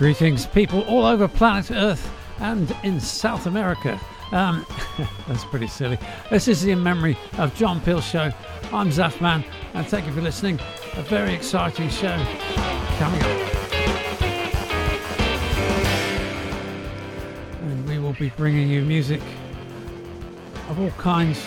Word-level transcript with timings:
Greetings, 0.00 0.46
people 0.46 0.80
all 0.84 1.04
over 1.04 1.28
planet 1.28 1.70
Earth 1.70 2.10
and 2.38 2.74
in 2.84 2.98
South 2.98 3.44
America. 3.44 4.00
Um, 4.32 4.64
that's 5.28 5.44
pretty 5.44 5.66
silly. 5.66 5.98
This 6.30 6.48
is 6.48 6.62
the 6.62 6.70
In 6.70 6.82
Memory 6.82 7.18
of 7.36 7.54
John 7.54 7.82
Peel 7.82 8.00
Show. 8.00 8.32
I'm 8.72 8.88
Zafman, 8.88 9.44
and 9.74 9.86
thank 9.86 10.06
you 10.06 10.12
for 10.14 10.22
listening. 10.22 10.58
A 10.94 11.02
very 11.02 11.34
exciting 11.34 11.90
show 11.90 12.16
coming 12.96 13.20
up. 13.20 13.52
And 17.60 17.86
we 17.86 17.98
will 17.98 18.14
be 18.14 18.30
bringing 18.38 18.70
you 18.70 18.80
music 18.80 19.20
of 20.70 20.80
all 20.80 20.92
kinds 20.92 21.44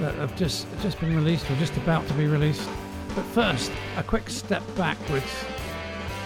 that 0.00 0.16
have 0.16 0.34
just 0.34 0.66
just 0.80 0.98
been 0.98 1.14
released 1.14 1.48
or 1.48 1.54
just 1.54 1.76
about 1.76 2.04
to 2.08 2.14
be 2.14 2.26
released. 2.26 2.68
But 3.14 3.22
first, 3.26 3.70
a 3.96 4.02
quick 4.02 4.28
step 4.28 4.64
backwards 4.74 5.44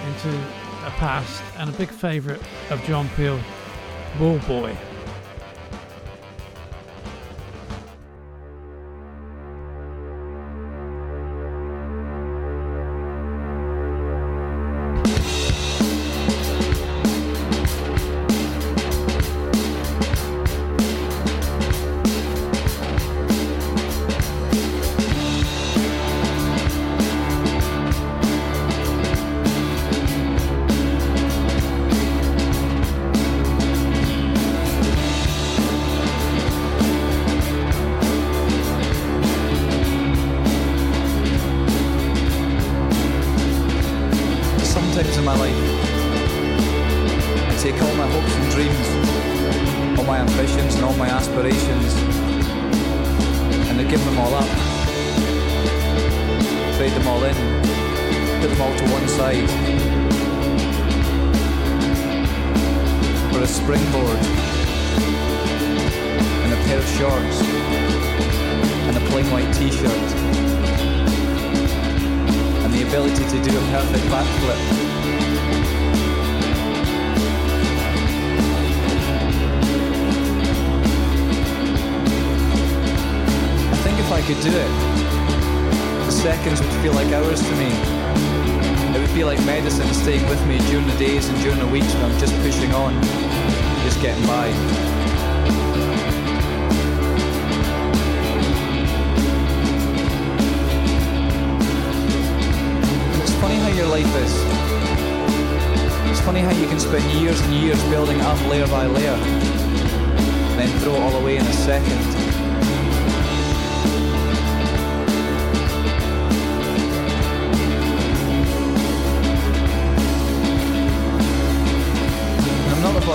into 0.06 0.67
a 0.84 0.90
past 0.90 1.42
and 1.58 1.68
a 1.70 1.72
big 1.72 1.88
favourite 1.88 2.40
of 2.70 2.82
John 2.84 3.08
Peel, 3.16 3.40
Ballboy. 4.18 4.76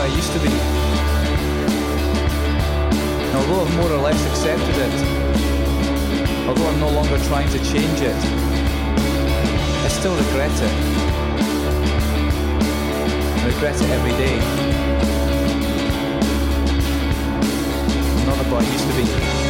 I 0.03 0.07
used 0.07 0.33
to 0.33 0.39
be. 0.39 0.49
And 3.23 3.35
although 3.37 3.61
I've 3.63 3.75
more 3.77 3.89
or 3.89 4.01
less 4.01 4.21
accepted 4.27 4.75
it, 4.75 4.93
although 6.45 6.67
I'm 6.67 6.79
no 6.81 6.89
longer 6.89 7.17
trying 7.19 7.49
to 7.51 7.57
change 7.59 8.01
it, 8.01 8.15
I 9.85 9.87
still 9.87 10.13
regret 10.13 10.51
it. 10.51 10.73
I 13.39 13.45
regret 13.47 13.81
it 13.81 13.89
every 13.91 14.11
day. 14.23 14.39
I'm 18.19 18.25
not 18.25 18.61
I 18.61 18.71
used 18.73 18.87
to 18.89 19.37
be. 19.37 19.42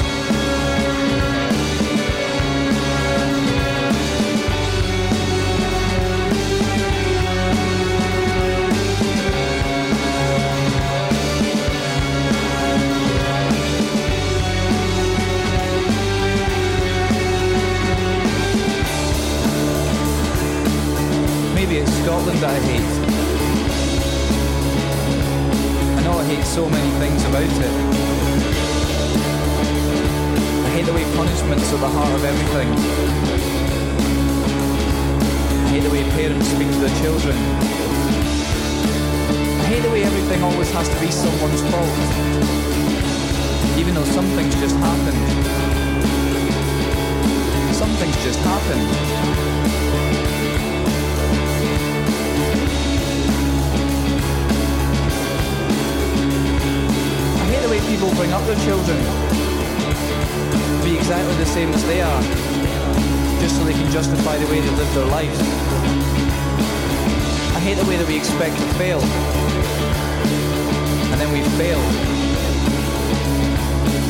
Scotland 22.14 22.40
that 22.46 22.54
I 22.54 22.60
hate. 22.70 22.92
I 25.98 26.02
know 26.04 26.14
I 26.14 26.26
hate 26.26 26.46
so 26.46 26.70
many 26.70 26.92
things 27.02 27.26
about 27.26 27.42
it. 27.42 27.74
I 30.62 30.70
hate 30.78 30.86
the 30.86 30.94
way 30.94 31.06
punishment's 31.16 31.74
at 31.74 31.80
the 31.80 31.90
heart 31.90 32.14
of 32.14 32.24
everything. 32.24 32.70
I 35.58 35.70
hate 35.74 35.82
the 35.82 35.90
way 35.90 36.04
parents 36.14 36.46
speak 36.50 36.70
to 36.70 36.80
their 36.86 36.96
children. 37.02 37.36
I 39.58 39.66
hate 39.74 39.82
the 39.82 39.90
way 39.90 40.04
everything 40.04 40.44
always 40.44 40.70
has 40.70 40.88
to 40.90 41.00
be 41.02 41.10
someone's 41.10 41.64
fault. 41.74 41.98
Even 43.82 43.96
though 43.96 44.10
some 44.14 44.28
things 44.38 44.54
just 44.62 44.76
happen. 44.76 45.16
Some 47.74 47.90
things 47.98 48.16
just 48.24 48.40
happen. 48.46 50.13
the 57.64 57.70
way 57.70 57.80
people 57.88 58.14
bring 58.16 58.32
up 58.34 58.46
their 58.46 58.60
children. 58.66 58.98
Be 60.84 60.98
exactly 60.98 61.34
the 61.36 61.46
same 61.46 61.70
as 61.74 61.86
they 61.86 62.02
are, 62.02 62.22
just 63.40 63.56
so 63.56 63.64
they 63.64 63.72
can 63.72 63.90
justify 63.90 64.38
the 64.38 64.48
way 64.48 64.60
they 64.60 64.70
live 64.72 64.94
their 64.94 65.06
lives. 65.06 65.40
I 67.56 67.60
hate 67.64 67.76
the 67.76 67.86
way 67.86 67.96
that 67.96 68.08
we 68.08 68.18
expect 68.18 68.58
to 68.58 68.68
fail, 68.76 69.00
and 71.12 71.22
then 71.22 71.32
we 71.32 71.42
fail, 71.56 71.80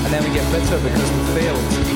and 0.04 0.12
then 0.12 0.24
we 0.24 0.34
get 0.34 0.52
bitter 0.52 0.80
because 0.82 1.12
we 1.12 1.40
failed. 1.40 1.93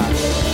All 0.00 0.49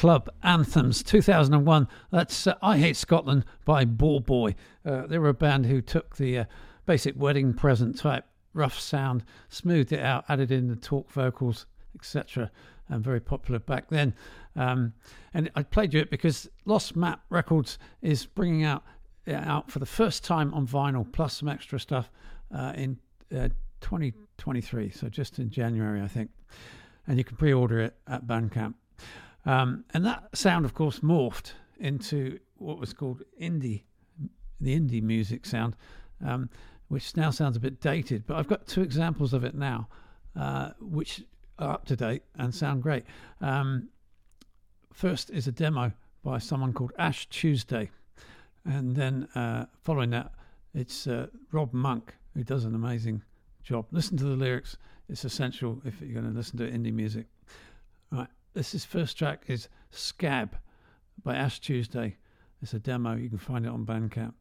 Club 0.00 0.30
Anthems 0.42 1.02
2001. 1.02 1.86
That's 2.10 2.46
uh, 2.46 2.54
I 2.62 2.78
Hate 2.78 2.96
Scotland 2.96 3.44
by 3.66 3.84
Ballboy. 3.84 4.54
Uh, 4.82 5.06
they 5.06 5.18
were 5.18 5.28
a 5.28 5.34
band 5.34 5.66
who 5.66 5.82
took 5.82 6.16
the 6.16 6.38
uh, 6.38 6.44
basic 6.86 7.20
wedding 7.20 7.52
present 7.52 7.98
type 7.98 8.24
rough 8.54 8.80
sound, 8.80 9.24
smoothed 9.50 9.92
it 9.92 10.00
out, 10.00 10.24
added 10.30 10.50
in 10.50 10.68
the 10.68 10.76
talk 10.76 11.10
vocals, 11.10 11.66
etc. 11.94 12.50
And 12.88 13.04
very 13.04 13.20
popular 13.20 13.58
back 13.58 13.90
then. 13.90 14.14
Um, 14.56 14.94
and 15.34 15.50
I 15.54 15.64
played 15.64 15.92
you 15.92 16.00
it 16.00 16.08
because 16.08 16.48
Lost 16.64 16.96
Map 16.96 17.20
Records 17.28 17.78
is 18.00 18.24
bringing 18.24 18.64
out 18.64 18.82
out 19.28 19.70
for 19.70 19.80
the 19.80 19.86
first 19.86 20.24
time 20.24 20.54
on 20.54 20.66
vinyl, 20.66 21.12
plus 21.12 21.36
some 21.36 21.48
extra 21.50 21.78
stuff 21.78 22.10
uh, 22.54 22.72
in 22.74 22.96
uh, 23.36 23.50
2023. 23.82 24.88
So 24.88 25.10
just 25.10 25.38
in 25.38 25.50
January, 25.50 26.00
I 26.00 26.08
think. 26.08 26.30
And 27.06 27.18
you 27.18 27.24
can 27.24 27.36
pre-order 27.36 27.80
it 27.80 27.96
at 28.06 28.26
Bandcamp. 28.26 28.72
Um, 29.46 29.84
and 29.94 30.04
that 30.04 30.36
sound, 30.36 30.64
of 30.64 30.74
course, 30.74 31.00
morphed 31.00 31.52
into 31.78 32.38
what 32.56 32.78
was 32.78 32.92
called 32.92 33.22
indie, 33.40 33.84
the 34.60 34.78
indie 34.78 35.02
music 35.02 35.46
sound, 35.46 35.76
um, 36.24 36.50
which 36.88 37.16
now 37.16 37.30
sounds 37.30 37.56
a 37.56 37.60
bit 37.60 37.80
dated. 37.80 38.26
But 38.26 38.36
I've 38.36 38.48
got 38.48 38.66
two 38.66 38.82
examples 38.82 39.32
of 39.32 39.44
it 39.44 39.54
now, 39.54 39.88
uh, 40.36 40.70
which 40.80 41.22
are 41.58 41.72
up 41.74 41.86
to 41.86 41.96
date 41.96 42.22
and 42.36 42.54
sound 42.54 42.82
great. 42.82 43.04
Um, 43.40 43.88
first 44.92 45.30
is 45.30 45.46
a 45.46 45.52
demo 45.52 45.92
by 46.22 46.38
someone 46.38 46.72
called 46.72 46.92
Ash 46.98 47.26
Tuesday. 47.28 47.90
And 48.64 48.94
then 48.94 49.26
uh, 49.34 49.66
following 49.82 50.10
that, 50.10 50.32
it's 50.74 51.06
uh, 51.06 51.28
Rob 51.50 51.72
Monk, 51.72 52.14
who 52.34 52.44
does 52.44 52.64
an 52.64 52.74
amazing 52.74 53.22
job. 53.62 53.86
Listen 53.90 54.16
to 54.18 54.24
the 54.24 54.36
lyrics, 54.36 54.76
it's 55.08 55.24
essential 55.24 55.80
if 55.84 56.00
you're 56.00 56.12
going 56.12 56.30
to 56.30 56.36
listen 56.36 56.58
to 56.58 56.70
indie 56.70 56.92
music. 56.92 57.26
This 58.52 58.74
is 58.74 58.84
first 58.84 59.16
track 59.16 59.44
is 59.46 59.68
Scab 59.92 60.56
by 61.22 61.36
Ash 61.36 61.60
Tuesday. 61.60 62.16
It's 62.60 62.74
a 62.74 62.80
demo. 62.80 63.14
You 63.14 63.28
can 63.28 63.38
find 63.38 63.64
it 63.64 63.68
on 63.68 63.86
Bandcamp. 63.86 64.34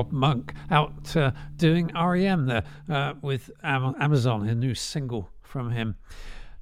Rob 0.00 0.12
Monk 0.12 0.54
out 0.70 1.14
uh, 1.14 1.30
doing 1.56 1.90
REM 1.94 2.46
there 2.46 2.64
uh, 2.88 3.12
with 3.20 3.50
Am- 3.62 3.94
Amazon, 4.00 4.48
a 4.48 4.54
new 4.54 4.74
single 4.74 5.28
from 5.42 5.70
him. 5.70 5.94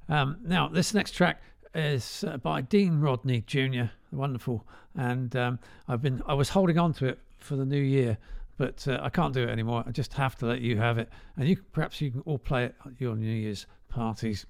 Um, 0.09 0.39
now, 0.43 0.67
this 0.67 0.93
next 0.93 1.11
track 1.11 1.41
is 1.73 2.25
uh, 2.27 2.35
by 2.35 2.59
Dean 2.59 2.99
Rodney 2.99 3.45
Jr., 3.47 3.83
wonderful, 4.11 4.67
and 4.93 5.33
um, 5.37 5.57
I've 5.87 6.01
been 6.01 6.21
I 6.27 6.33
was 6.33 6.49
holding 6.49 6.77
on 6.77 6.91
to 6.95 7.05
it 7.05 7.19
for 7.37 7.55
the 7.55 7.63
new 7.63 7.79
year, 7.79 8.17
but 8.57 8.85
uh, 8.89 8.99
I 9.01 9.09
can't 9.09 9.33
do 9.33 9.43
it 9.43 9.49
anymore. 9.49 9.85
I 9.87 9.91
just 9.91 10.11
have 10.15 10.35
to 10.39 10.45
let 10.45 10.59
you 10.59 10.75
have 10.75 10.97
it, 10.97 11.07
and 11.37 11.47
you 11.47 11.55
perhaps 11.71 12.01
you 12.01 12.11
can 12.11 12.19
all 12.25 12.39
play 12.39 12.65
it 12.65 12.75
at 12.85 12.99
your 12.99 13.15
New 13.15 13.31
Year's 13.31 13.67
parties. 13.87 14.45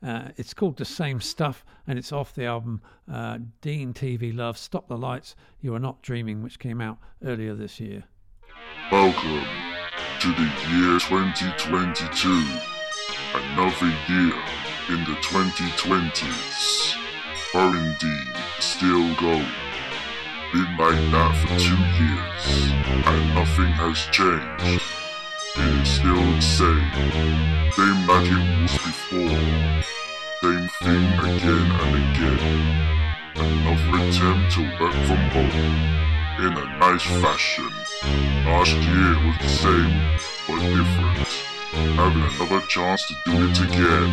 Uh, 0.00 0.28
it's 0.36 0.54
called 0.54 0.76
The 0.76 0.84
Same 0.84 1.20
Stuff 1.20 1.64
and 1.88 1.98
it's 1.98 2.12
off 2.12 2.32
the 2.32 2.44
album 2.44 2.80
uh, 3.12 3.38
Dean 3.62 3.92
TV 3.92 4.32
Love 4.32 4.56
Stop 4.56 4.86
the 4.86 4.96
Lights, 4.96 5.34
You 5.60 5.74
Are 5.74 5.80
Not 5.80 6.02
Dreaming, 6.02 6.40
which 6.40 6.60
came 6.60 6.80
out 6.80 6.98
earlier 7.24 7.52
this 7.56 7.80
year. 7.80 8.04
Welcome 8.90 9.44
to 10.20 10.28
the 10.32 10.48
year 10.70 10.98
2022. 10.98 12.28
Another 13.34 13.92
year 14.08 14.34
in 14.88 15.04
the 15.04 15.16
2020s. 15.22 16.96
R&D 17.54 18.04
still 18.60 19.14
going. 19.16 19.46
Been 20.52 20.76
like 20.76 21.00
that 21.12 21.32
for 21.40 21.48
two 21.58 21.82
years, 22.00 22.44
and 23.06 23.34
nothing 23.34 23.72
has 23.76 23.98
changed. 24.12 24.82
It 25.56 25.82
is 25.82 25.88
still 25.88 26.14
the 26.14 26.40
same. 26.40 26.88
Same 27.72 28.06
like 28.06 28.28
it 28.28 28.44
was 28.62 28.72
before. 28.72 29.44
Same 30.42 30.68
thing 30.82 31.04
again 31.18 31.68
and 31.82 31.94
again. 32.16 32.88
Another 33.36 34.08
attempt 34.08 34.52
to 34.54 34.62
work 34.80 34.96
from 35.06 35.22
home 35.30 36.17
in 36.38 36.52
a 36.56 36.78
nice 36.78 37.02
fashion. 37.20 37.68
Last 38.46 38.76
year 38.76 39.14
was 39.26 39.36
the 39.40 39.48
same, 39.48 39.94
but 40.46 40.60
different. 40.60 41.28
Having 41.96 42.22
another 42.22 42.60
chance 42.68 43.06
to 43.08 43.14
do 43.24 43.32
it 43.48 43.60
again. 43.60 44.10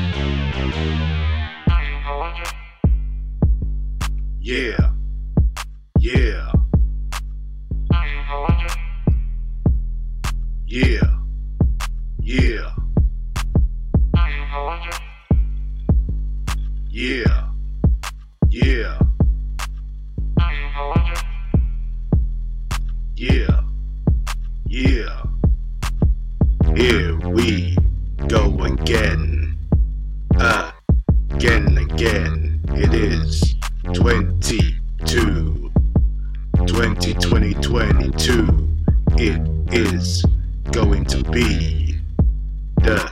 Yeah. 4.41 4.91
Yeah. 5.99 6.51
Yeah. 10.67 11.19
Yeah. 12.23 12.71
Yeah. 16.89 17.49
Yeah. 18.49 18.99
Yeah. 23.17 23.61
Yeah. 24.65 25.23
Here 26.75 27.17
we 27.29 27.77
go 28.27 28.59
again. 28.61 29.57
Again, 30.37 31.77
again. 31.77 32.61
It 32.73 32.93
is 32.93 33.55
22. 33.93 35.71
20, 36.67 37.13
2022. 37.13 38.67
It 39.11 39.73
is 39.73 40.25
going 40.73 41.05
to 41.05 41.23
be 41.31 41.97
the 42.81 43.09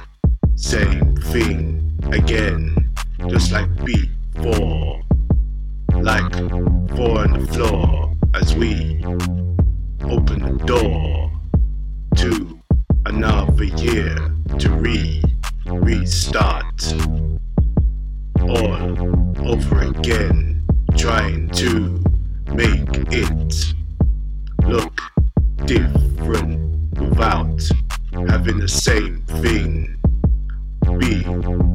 same 0.55 1.15
thing 1.15 1.97
again. 2.11 2.93
Just 3.29 3.53
like 3.53 3.69
before. 3.85 5.01
Like 5.93 6.33
four 6.93 7.19
on 7.19 7.39
the 7.39 7.47
floor 7.53 8.13
as 8.33 8.53
we 8.53 9.01
open 10.05 10.57
the 10.57 10.63
door 10.65 11.31
to 12.15 12.59
another 13.05 13.63
year 13.63 14.15
to 14.59 14.69
re 14.71 15.21
restart 15.65 16.93
all 18.41 19.47
over 19.47 19.81
again, 19.81 20.65
trying 20.97 21.49
to 21.49 22.03
make 22.53 22.87
it 23.11 23.73
look 24.65 24.99
different 25.65 26.99
without 26.99 27.61
having 28.27 28.59
the 28.59 28.67
same 28.67 29.21
thing. 29.41 29.89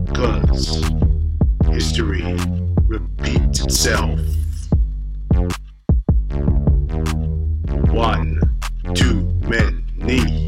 Because 0.04 0.82
history 1.70 2.22
repeats 2.86 3.64
itself. 3.64 4.37
One 7.98 8.38
too 8.94 9.40
many. 9.48 10.38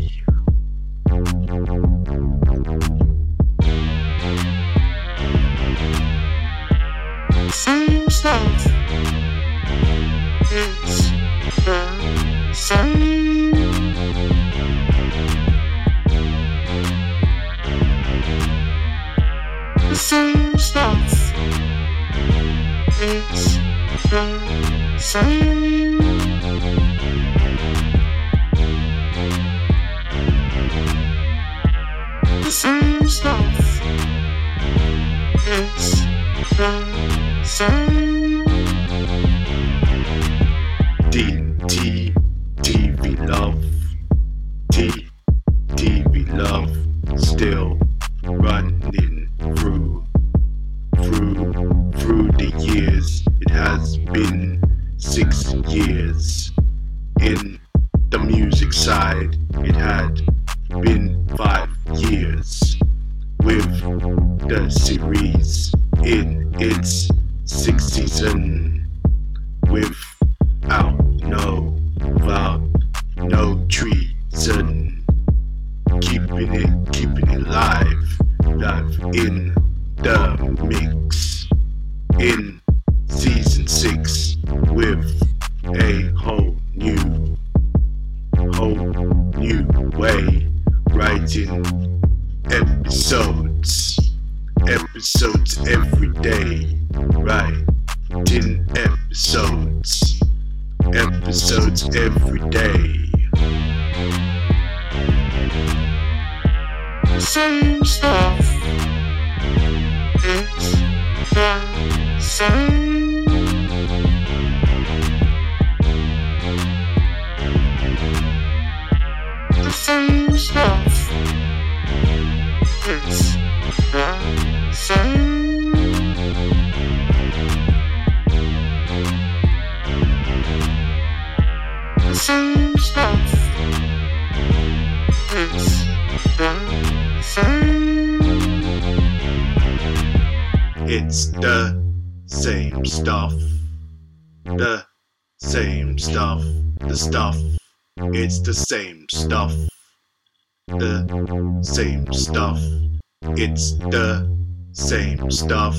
same 154.90 155.30
stuff. 155.30 155.78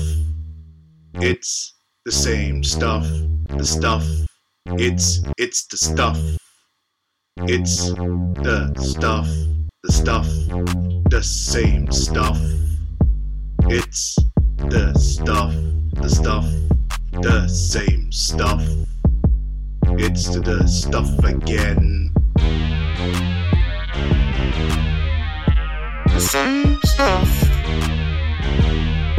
It's 1.16 1.74
the 2.06 2.12
same 2.12 2.64
stuff. 2.64 3.06
The 3.48 3.62
stuff. 3.62 4.06
It's 4.78 5.22
it's 5.36 5.66
the 5.66 5.76
stuff. 5.76 6.18
It's 7.36 7.92
the 8.46 8.72
stuff. 8.80 9.28
The 9.82 9.92
stuff. 9.92 10.26
The 11.10 11.22
same 11.22 11.92
stuff. 11.92 12.40
It's 13.68 14.16
the 14.56 14.94
stuff. 14.94 15.54
The 16.00 16.08
stuff. 16.08 16.48
The 17.20 17.48
same 17.48 18.10
stuff. 18.10 18.64
It's 19.98 20.24
the 20.40 20.66
stuff 20.66 21.18
again. 21.22 22.14
The 26.06 26.18
same 26.18 26.80
stuff. 26.82 28.01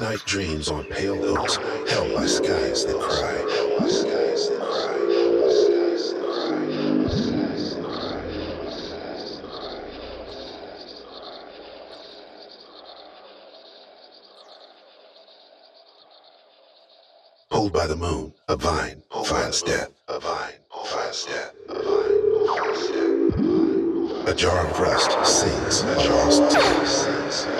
Night 0.00 0.24
dreams 0.24 0.70
on 0.70 0.84
pale 0.84 1.14
hills, 1.14 1.56
held 1.90 2.14
by 2.14 2.24
skies 2.24 2.86
that 2.86 2.98
cry. 2.98 3.36
Pulled 17.50 17.72
by 17.74 17.86
the 17.86 17.94
moon, 17.94 18.32
a 18.48 18.56
vine 18.56 19.02
finds 19.26 19.60
death. 19.60 19.90
A 20.08 20.18
vine 20.18 20.54
finds 20.86 21.26
death. 21.26 21.54
A 21.68 21.74
vine 21.74 22.46
finds 22.46 22.88
death. 22.88 24.28
A 24.28 24.34
jar 24.34 24.66
of 24.66 24.80
rust 24.80 25.10
sings. 25.26 25.82
A 25.82 25.94
jar 26.02 26.26
of 26.26 26.38
rust 26.38 27.04
sings. 27.04 27.59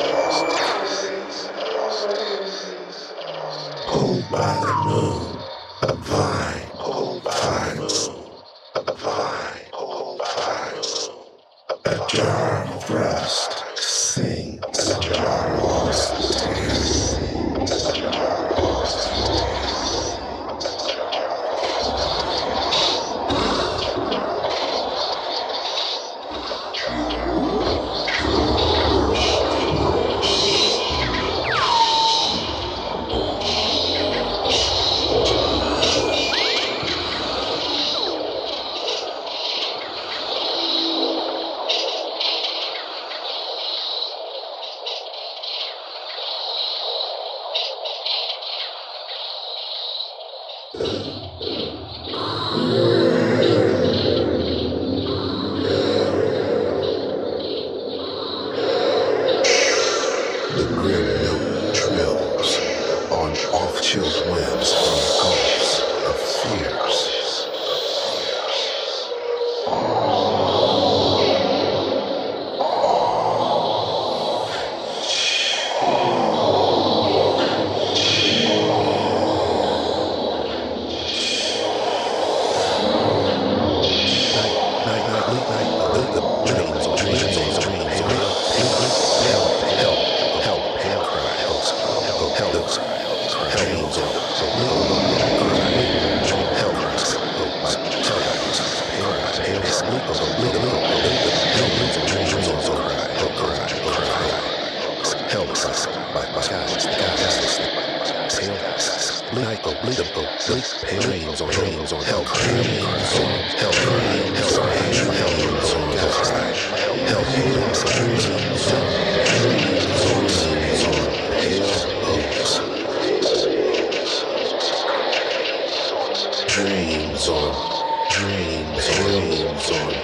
absorb. 129.61 130.00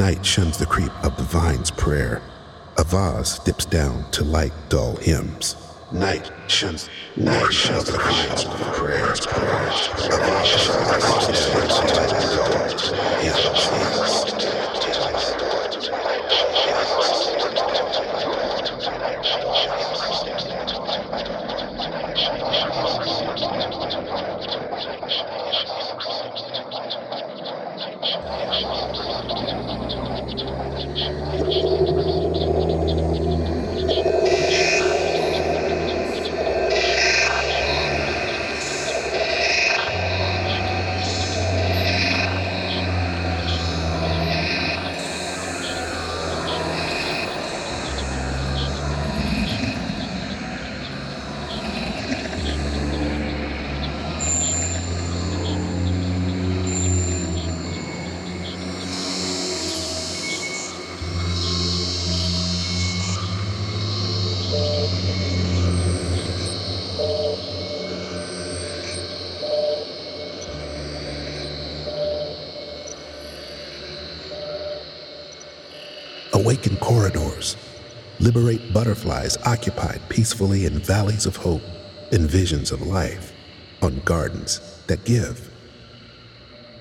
Night 0.00 0.24
shuns 0.24 0.56
the 0.56 0.64
creep 0.64 0.92
of 1.04 1.14
the 1.18 1.24
vine's 1.24 1.70
prayer. 1.70 2.22
A 2.78 2.84
vase 2.84 3.38
dips 3.40 3.66
down 3.66 4.10
to 4.12 4.24
light 4.24 4.54
dull 4.70 4.96
hymns. 4.96 5.56
Night 5.92 6.32
shuns, 6.46 6.88
night 7.16 7.52
shuns 7.52 7.84
the 7.84 7.98
vine's 7.98 8.46
prayer. 8.46 9.04
A 9.04 9.16
vase 9.18 9.88
dips 9.88 10.08
down 10.08 10.88
to 10.88 11.04
light 12.00 12.16
dull 12.16 12.80
hymns. 13.20 14.69
Liberate 78.30 78.72
butterflies 78.72 79.36
occupied 79.38 80.00
peacefully 80.08 80.64
in 80.64 80.78
valleys 80.78 81.26
of 81.26 81.34
hope 81.34 81.62
and 82.12 82.30
visions 82.30 82.70
of 82.70 82.80
life 82.80 83.32
on 83.82 83.98
gardens 84.04 84.60
that 84.86 85.04
give. 85.04 85.50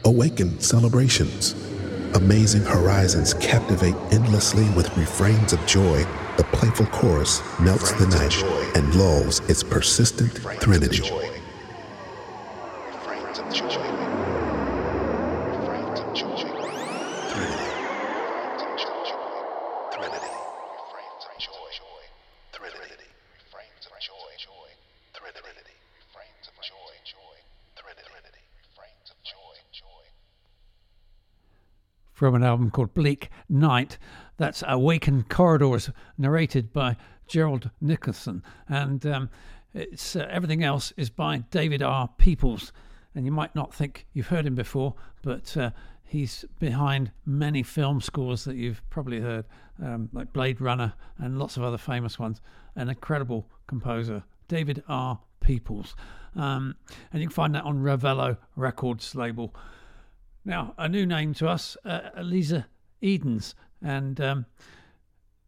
Awaken 0.05 0.59
celebrations. 0.59 1.55
Amazing 2.13 2.61
horizons 2.61 3.33
captivate 3.33 3.95
endlessly 4.11 4.69
with 4.75 4.95
refrains 4.95 5.51
of 5.51 5.65
joy. 5.65 6.05
The 6.37 6.43
playful 6.51 6.85
chorus 6.85 7.41
melts 7.59 7.93
the 7.93 8.05
night 8.05 8.43
and 8.75 8.93
lulls 8.93 9.39
its 9.49 9.63
persistent 9.63 10.33
threnody. 10.61 11.01
From 32.19 32.35
an 32.35 32.43
album 32.43 32.69
called 32.69 32.93
Bleak 32.93 33.29
Night. 33.47 33.97
That's 34.35 34.61
Awakened 34.67 35.29
Corridors, 35.29 35.89
narrated 36.17 36.73
by 36.73 36.97
Gerald 37.27 37.69
Nicholson. 37.79 38.43
And 38.67 39.05
um, 39.05 39.29
it's 39.73 40.17
uh, 40.17 40.27
everything 40.29 40.61
else 40.61 40.91
is 40.97 41.09
by 41.09 41.37
David 41.49 41.81
R. 41.81 42.09
Peoples. 42.17 42.73
And 43.15 43.25
you 43.25 43.31
might 43.31 43.55
not 43.55 43.73
think 43.73 44.05
you've 44.11 44.27
heard 44.27 44.45
him 44.45 44.53
before, 44.53 44.95
but 45.21 45.55
uh, 45.55 45.71
he's 46.03 46.43
behind 46.59 47.13
many 47.25 47.63
film 47.63 48.01
scores 48.01 48.43
that 48.43 48.57
you've 48.57 48.81
probably 48.89 49.21
heard, 49.21 49.45
um, 49.81 50.09
like 50.11 50.33
Blade 50.33 50.59
Runner 50.59 50.91
and 51.19 51.39
lots 51.39 51.55
of 51.55 51.63
other 51.63 51.77
famous 51.77 52.19
ones. 52.19 52.41
An 52.75 52.89
incredible 52.89 53.47
composer, 53.65 54.25
David 54.49 54.83
R. 54.89 55.21
Peoples. 55.39 55.95
Um, 56.35 56.75
and 57.13 57.21
you 57.21 57.29
can 57.29 57.33
find 57.33 57.55
that 57.55 57.63
on 57.63 57.77
Ravello 57.77 58.35
Records 58.57 59.15
label. 59.15 59.55
Now, 60.45 60.73
a 60.77 60.87
new 60.87 61.05
name 61.05 61.33
to 61.35 61.47
us, 61.47 61.77
uh, 61.85 62.09
Eliza 62.17 62.67
Edens, 63.01 63.55
and 63.81 64.19
um, 64.21 64.45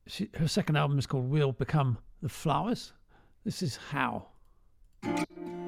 she, 0.05 0.29
her 0.35 0.47
second 0.47 0.75
album 0.75 0.99
is 0.99 1.07
called 1.07 1.29
We'll 1.29 1.53
Become 1.53 1.97
the 2.21 2.29
Flowers. 2.29 2.93
This 3.43 3.61
is 3.61 3.77
How. 3.77 4.27
How 5.03 5.60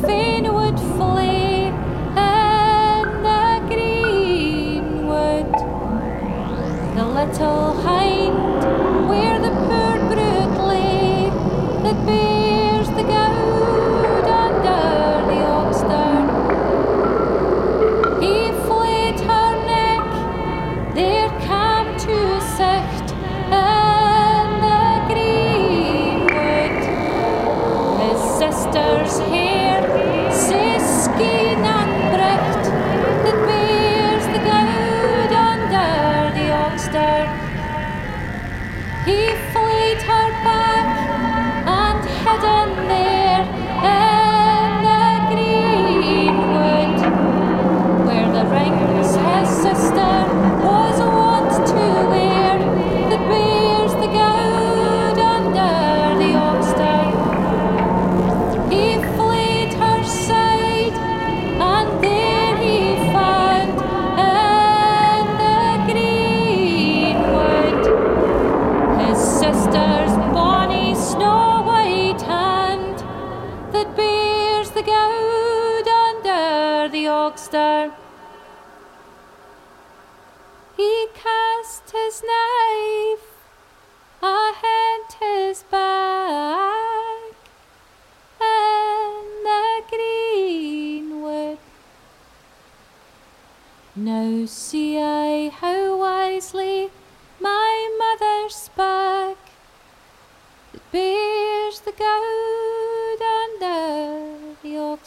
for 0.00 0.47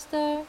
the 0.05 0.45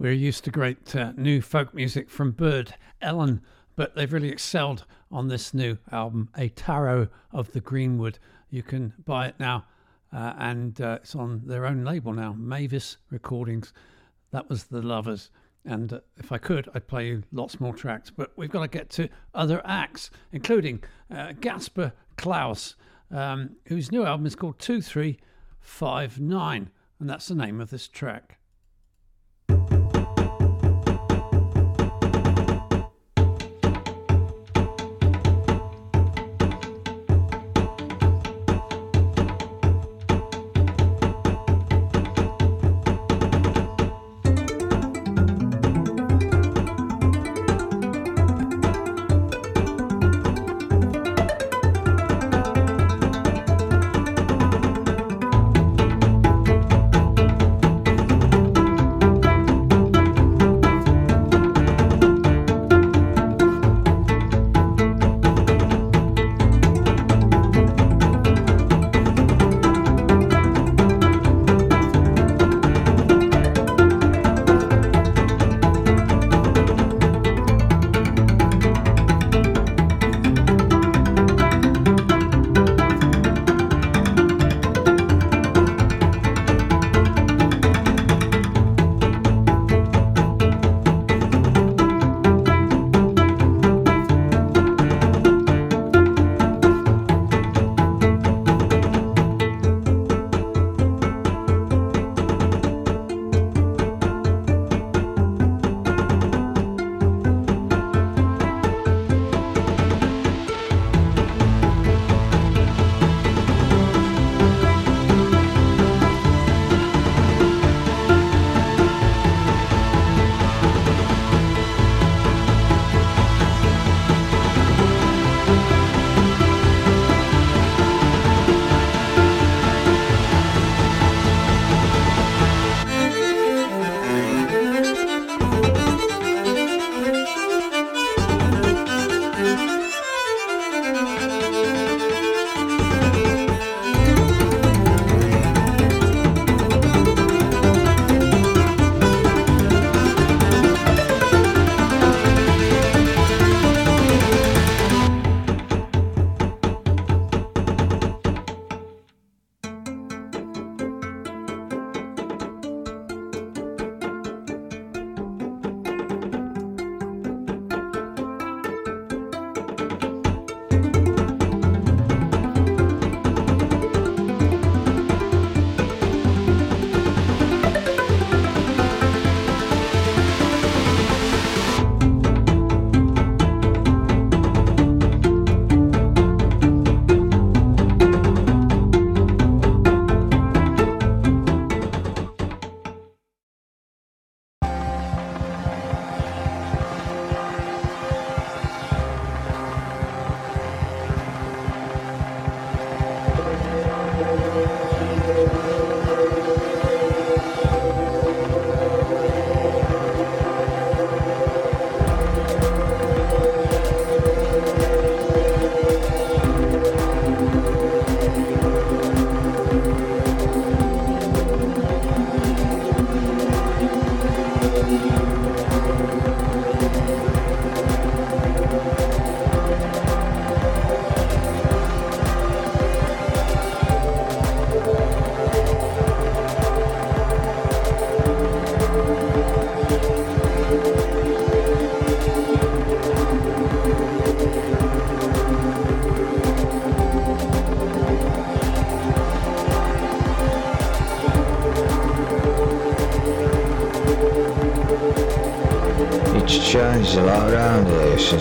We're 0.00 0.12
used 0.12 0.44
to 0.44 0.52
great 0.52 0.94
uh, 0.94 1.10
new 1.16 1.42
folk 1.42 1.74
music 1.74 2.08
from 2.08 2.30
Burd, 2.30 2.72
Ellen, 3.02 3.42
but 3.74 3.96
they've 3.96 4.12
really 4.12 4.28
excelled 4.28 4.84
on 5.10 5.26
this 5.26 5.52
new 5.52 5.76
album, 5.90 6.28
A 6.36 6.50
Tarot 6.50 7.08
of 7.32 7.50
the 7.50 7.60
Greenwood. 7.60 8.20
You 8.48 8.62
can 8.62 8.92
buy 9.04 9.26
it 9.26 9.34
now, 9.40 9.64
uh, 10.12 10.34
and 10.38 10.80
uh, 10.80 11.00
it's 11.02 11.16
on 11.16 11.42
their 11.44 11.66
own 11.66 11.82
label 11.82 12.12
now, 12.12 12.32
Mavis 12.38 12.98
Recordings. 13.10 13.72
That 14.30 14.48
was 14.48 14.66
The 14.66 14.82
Lovers. 14.82 15.32
And 15.64 15.92
uh, 15.92 15.98
if 16.16 16.30
I 16.30 16.38
could, 16.38 16.68
I'd 16.76 16.86
play 16.86 17.08
you 17.08 17.24
lots 17.32 17.58
more 17.58 17.74
tracks, 17.74 18.08
but 18.08 18.30
we've 18.36 18.52
got 18.52 18.62
to 18.62 18.68
get 18.68 18.90
to 18.90 19.08
other 19.34 19.60
acts, 19.64 20.10
including 20.30 20.84
uh, 21.12 21.32
Gaspar 21.40 21.92
Claus, 22.16 22.76
um, 23.10 23.56
whose 23.66 23.90
new 23.90 24.04
album 24.04 24.26
is 24.26 24.36
called 24.36 24.60
2359, 24.60 26.70
and 27.00 27.10
that's 27.10 27.26
the 27.26 27.34
name 27.34 27.60
of 27.60 27.70
this 27.70 27.88
track. 27.88 28.37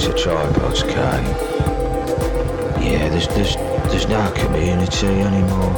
The 0.08 0.18
tripods 0.18 0.84
came. 0.84 1.28
Yeah, 2.82 3.10
there's 3.10 3.28
there's 3.30 3.56
there's 3.90 4.08
no 4.08 4.32
community 4.32 5.08
anymore. 5.08 5.74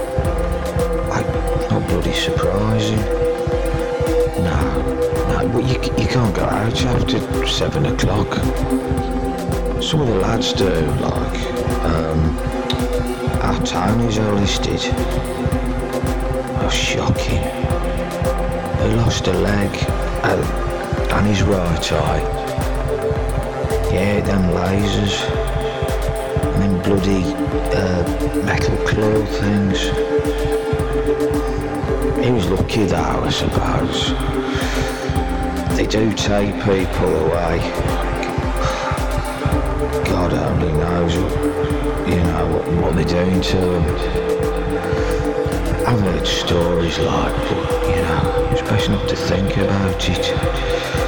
Like, 1.09 1.25
not 1.71 1.87
bloody 1.87 2.13
surprising. 2.13 2.99
No, 4.45 4.59
no, 5.29 5.49
but 5.51 5.63
you 5.63 5.77
you 5.99 6.07
can't 6.07 6.35
go 6.35 6.43
out 6.43 6.85
after 6.85 7.47
seven 7.47 7.87
o'clock. 7.87 8.35
Some 9.81 10.01
of 10.01 10.07
the 10.07 10.19
lads 10.21 10.53
do, 10.53 10.69
like, 11.01 11.39
um, 11.85 12.37
our 13.41 13.59
Tony's 13.65 14.19
are 14.19 14.33
listed. 14.35 14.81
Oh, 16.61 16.69
shocking. 16.71 17.41
He 18.81 18.95
lost 18.95 19.25
a 19.27 19.33
leg 19.33 19.71
uh, 20.23 21.09
and 21.13 21.25
his 21.25 21.41
right 21.41 21.91
eye. 21.93 22.48
Yeah, 23.91 24.21
them 24.21 24.43
lasers. 24.51 25.15
And 26.53 26.61
them 26.61 26.81
bloody 26.83 27.23
uh, 27.75 28.03
metal 28.45 28.77
claw 28.85 29.25
things. 29.25 29.79
He 32.23 32.31
was 32.31 32.47
lucky 32.49 32.85
though, 32.85 33.23
I 33.23 33.29
suppose. 33.29 34.13
They 35.75 35.87
do 35.87 36.13
take 36.13 36.53
people 36.63 37.15
away. 37.25 37.59
God 40.05 40.33
only 40.33 40.71
knows, 40.73 41.15
you 42.07 42.21
know, 42.23 42.45
what, 42.53 42.67
what 42.83 42.95
they're 42.95 43.05
doing 43.05 43.41
to 43.41 43.57
them. 43.57 43.85
I've 45.87 45.99
heard 46.01 46.27
stories 46.27 46.99
like, 46.99 47.51
you 47.89 48.01
know, 48.03 48.49
it's 48.51 48.61
best 48.61 48.89
not 48.89 49.07
to 49.09 49.15
think 49.15 49.57
about 49.57 50.09
it. 50.09 50.98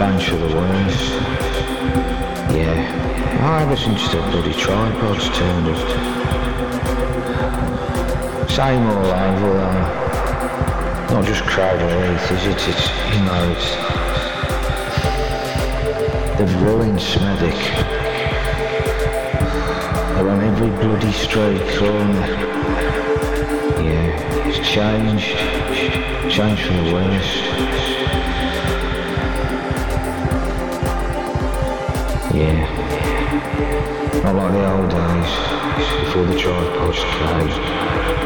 Change 0.00 0.24
for 0.30 0.36
the 0.36 0.46
worse. 0.56 1.10
Yeah, 2.56 2.72
I 3.42 3.60
ever 3.64 3.76
since 3.76 4.08
the 4.08 4.16
bloody 4.16 4.54
tripods 4.54 5.28
turned 5.36 5.68
up. 5.68 5.76
Same 8.50 8.86
old 8.86 9.04
over 9.04 9.52
though. 9.52 11.12
Not 11.12 11.24
just 11.26 11.42
crowd 11.42 11.82
underneath, 11.82 12.30
is 12.32 12.46
it? 12.46 12.66
It's, 12.66 12.88
you 13.12 13.20
know, 13.26 13.50
it's... 13.54 13.68
They've 16.38 16.62
ruined 16.62 16.98
Smethwick. 16.98 17.60
They're 20.14 20.30
on 20.30 20.40
every 20.40 20.70
bloody 20.82 21.12
street 21.12 21.60
corner. 21.76 22.26
Yeah, 23.84 24.48
it's 24.48 24.60
changed. 24.66 25.36
Changed 26.34 26.62
for 26.62 26.72
the 26.72 26.94
worse. 26.94 27.89
Yeah. 32.40 34.22
Not 34.24 34.34
like 34.34 34.52
the 34.52 34.64
old 34.72 34.88
days, 34.88 36.06
before 36.06 36.24
the 36.24 36.38
tripods 36.38 37.04
came. 37.04 38.19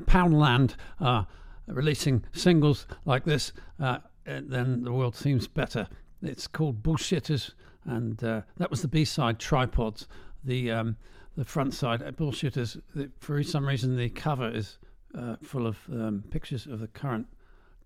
Poundland 0.00 0.74
are 1.00 1.26
releasing 1.66 2.24
singles 2.32 2.86
like 3.04 3.24
this, 3.24 3.52
uh, 3.80 3.98
uh, 4.26 4.40
then 4.44 4.84
the 4.84 4.92
world 4.92 5.16
seems 5.16 5.46
better. 5.46 5.88
It's 6.22 6.46
called 6.46 6.82
Bullshitters, 6.82 7.52
and 7.84 8.22
uh, 8.22 8.42
that 8.56 8.70
was 8.70 8.82
the 8.82 8.88
B-side 8.88 9.38
Tripods. 9.38 10.06
The 10.44 10.70
um, 10.70 10.96
the 11.36 11.44
front 11.44 11.74
side 11.74 12.02
uh, 12.02 12.12
Bullshitters. 12.12 12.80
For 13.18 13.42
some 13.42 13.66
reason, 13.66 13.96
the 13.96 14.10
cover 14.10 14.48
is 14.50 14.78
uh, 15.16 15.36
full 15.42 15.66
of 15.66 15.78
um, 15.90 16.24
pictures 16.30 16.66
of 16.66 16.80
the 16.80 16.88
current 16.88 17.26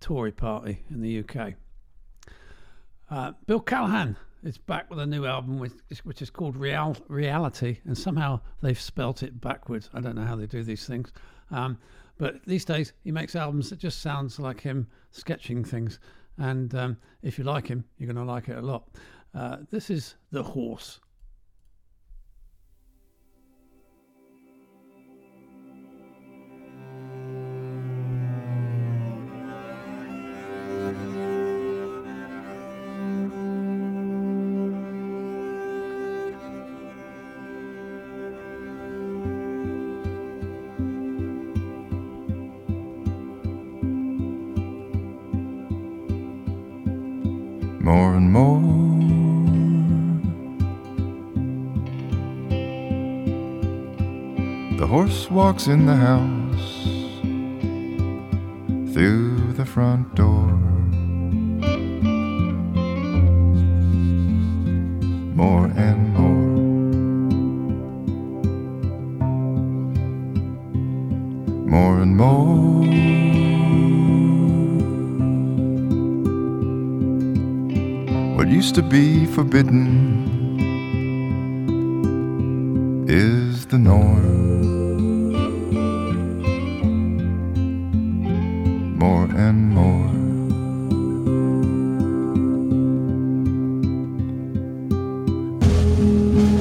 Tory 0.01 0.33
party 0.33 0.85
in 0.91 1.01
the 1.01 1.21
UK. 1.21 1.55
Uh, 3.11 3.33
Bill 3.47 3.61
Callahan 3.61 4.17
is 4.43 4.59
back 4.59 4.91
with 4.91 4.99
a 4.99 5.07
new 5.07 5.27
album, 5.27 5.59
which, 5.59 5.73
which 6.05 6.23
is 6.23 6.31
called 6.31 6.57
Real 6.57 6.97
Reality, 7.09 7.79
and 7.85 7.97
somehow 7.97 8.41
they've 8.63 8.81
spelt 8.81 9.23
it 9.23 9.41
backwards. 9.41 9.91
I 9.95 10.01
don't 10.01 10.17
know 10.17 10.25
how 10.25 10.37
they 10.37 10.47
do 10.47 10.63
these 10.63 10.87
things, 10.87 11.13
um, 11.51 11.79
but 12.19 12.45
these 12.47 12.65
days 12.65 12.93
he 13.05 13.13
makes 13.13 13.37
albums 13.37 13.71
that 13.71 13.79
just 13.79 14.01
sounds 14.01 14.39
like 14.39 14.61
him 14.61 14.89
sketching 15.11 15.65
things. 15.65 15.99
And 16.39 16.75
um, 16.75 16.97
if 17.23 17.39
you 17.39 17.45
like 17.45 17.67
him, 17.67 17.85
you're 17.99 18.13
going 18.13 18.27
to 18.27 18.31
like 18.31 18.49
it 18.49 18.59
a 18.59 18.63
lot. 18.63 18.89
Uh, 19.35 19.59
this 19.71 19.91
is 19.91 20.17
the 20.31 20.43
horse. 20.43 21.01
More 47.87 48.17
and 48.17 48.33
more. 48.33 48.61
The 54.77 54.87
horse 54.89 55.31
walks 55.31 55.69
in 55.69 55.87
the 55.87 55.95
house 55.95 56.73
through 58.93 59.53
the 59.53 59.65
front 59.65 60.17
door. 60.17 60.51
More 65.43 65.67
and 65.87 66.13
more. 66.19 66.49
More 71.71 72.01
and 72.01 72.17
more. 72.17 73.16
What 78.47 78.55
used 78.55 78.77
to 78.77 78.83
be 78.83 79.27
forbidden 79.27 79.75
is 83.09 83.67
the 83.67 83.77
norm. 83.77 85.33
More 88.97 89.25
and 89.35 89.71
more. 89.75 90.11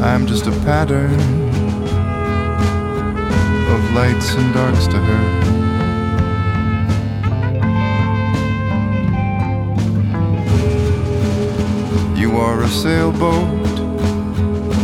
I'm 0.04 0.26
just 0.26 0.48
a 0.48 0.52
pattern 0.66 1.14
of 3.70 3.94
lights 3.94 4.34
and 4.34 4.54
darks 4.56 4.88
to 4.88 4.98
her. 4.98 5.65
A 12.66 12.68
sailboat 12.68 13.78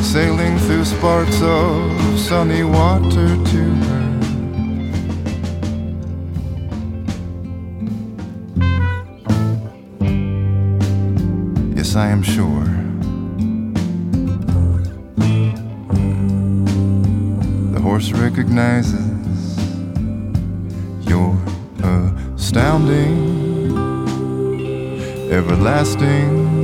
sailing 0.03 0.55
through 0.59 0.85
sparks 0.85 1.41
of 1.41 2.19
sunny 2.19 2.63
water 2.63 3.27
to 3.51 3.61
her. 3.85 4.01
Yes, 11.75 11.95
I 11.95 12.09
am 12.09 12.21
sure. 12.21 12.69
The 17.73 17.79
horse 17.81 18.11
recognizes 18.11 19.57
you're 21.09 21.35
astounding, 22.35 23.73
everlasting 25.31 26.60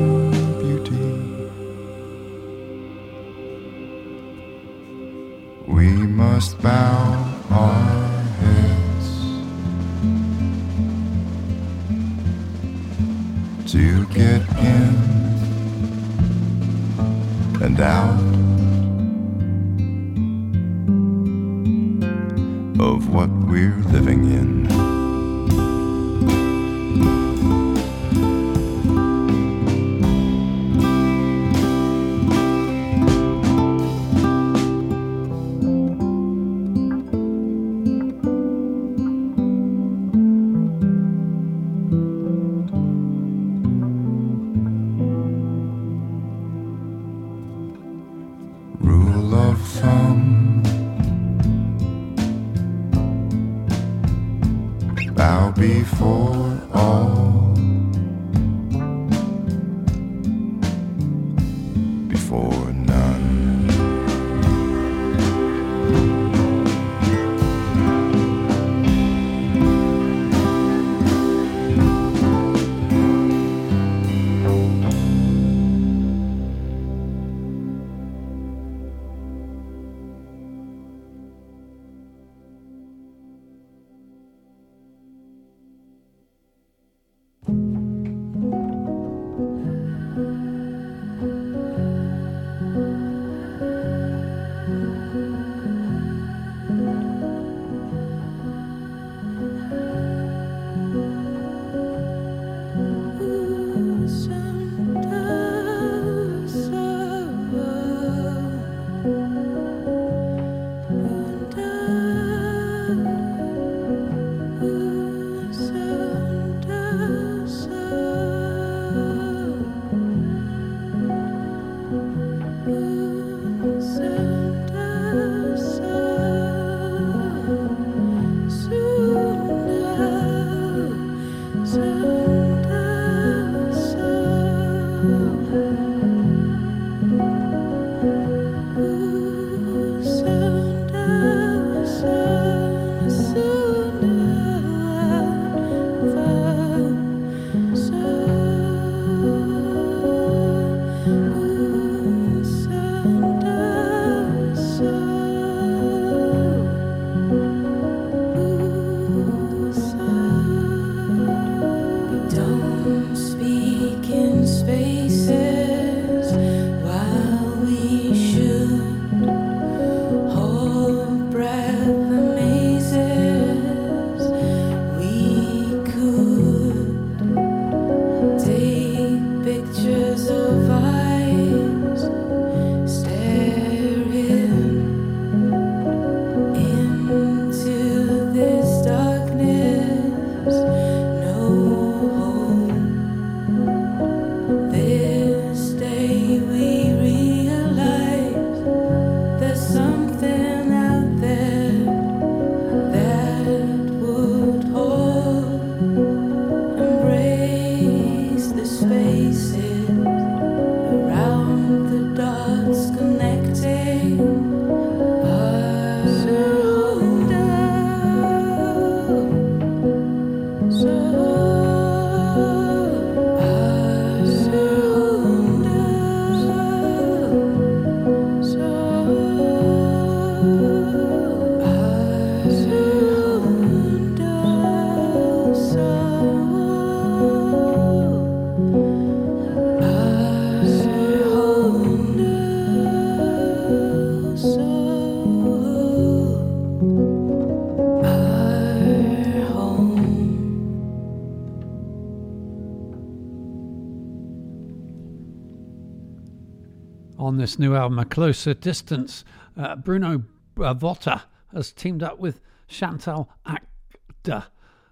This 257.37 257.59
new 257.59 257.75
album, 257.75 257.99
A 257.99 258.05
Closer 258.05 258.55
Distance, 258.55 259.23
uh, 259.55 259.75
Bruno 259.75 260.15
uh, 260.15 260.73
Bavota 260.73 261.21
has 261.53 261.71
teamed 261.71 262.01
up 262.01 262.17
with 262.17 262.39
Chantal 262.67 263.29
Acda, 263.45 264.47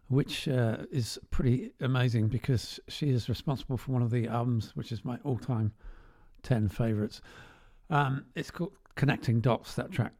which 0.09 0.47
uh, 0.47 0.77
is 0.91 1.17
pretty 1.31 1.71
amazing 1.81 2.27
because 2.27 2.79
she 2.87 3.09
is 3.09 3.29
responsible 3.29 3.77
for 3.77 3.93
one 3.93 4.03
of 4.03 4.11
the 4.11 4.27
albums, 4.27 4.75
which 4.75 4.91
is 4.91 5.03
my 5.03 5.17
all 5.23 5.39
time 5.39 5.73
10 6.43 6.69
favourites. 6.69 7.19
Um, 7.89 8.25
it's 8.35 8.51
called 8.51 8.73
Connecting 8.93 9.41
Dots, 9.41 9.73
that 9.73 9.91
track. 9.91 10.13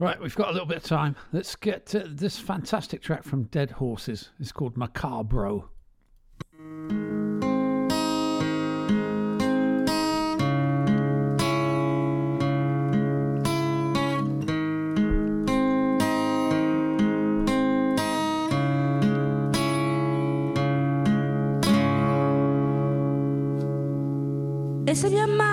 Right, 0.00 0.20
we've 0.20 0.34
got 0.34 0.48
a 0.48 0.52
little 0.52 0.66
bit 0.66 0.78
of 0.78 0.82
time. 0.82 1.14
Let's 1.30 1.54
get 1.54 1.86
to 1.86 2.00
this 2.00 2.40
fantastic 2.40 3.02
track 3.02 3.22
from 3.22 3.44
Dead 3.44 3.70
Horses. 3.70 4.30
It's 4.40 4.50
called 4.50 4.74
Macabro. 4.74 5.68
se 24.96 25.10
llama 25.10 25.45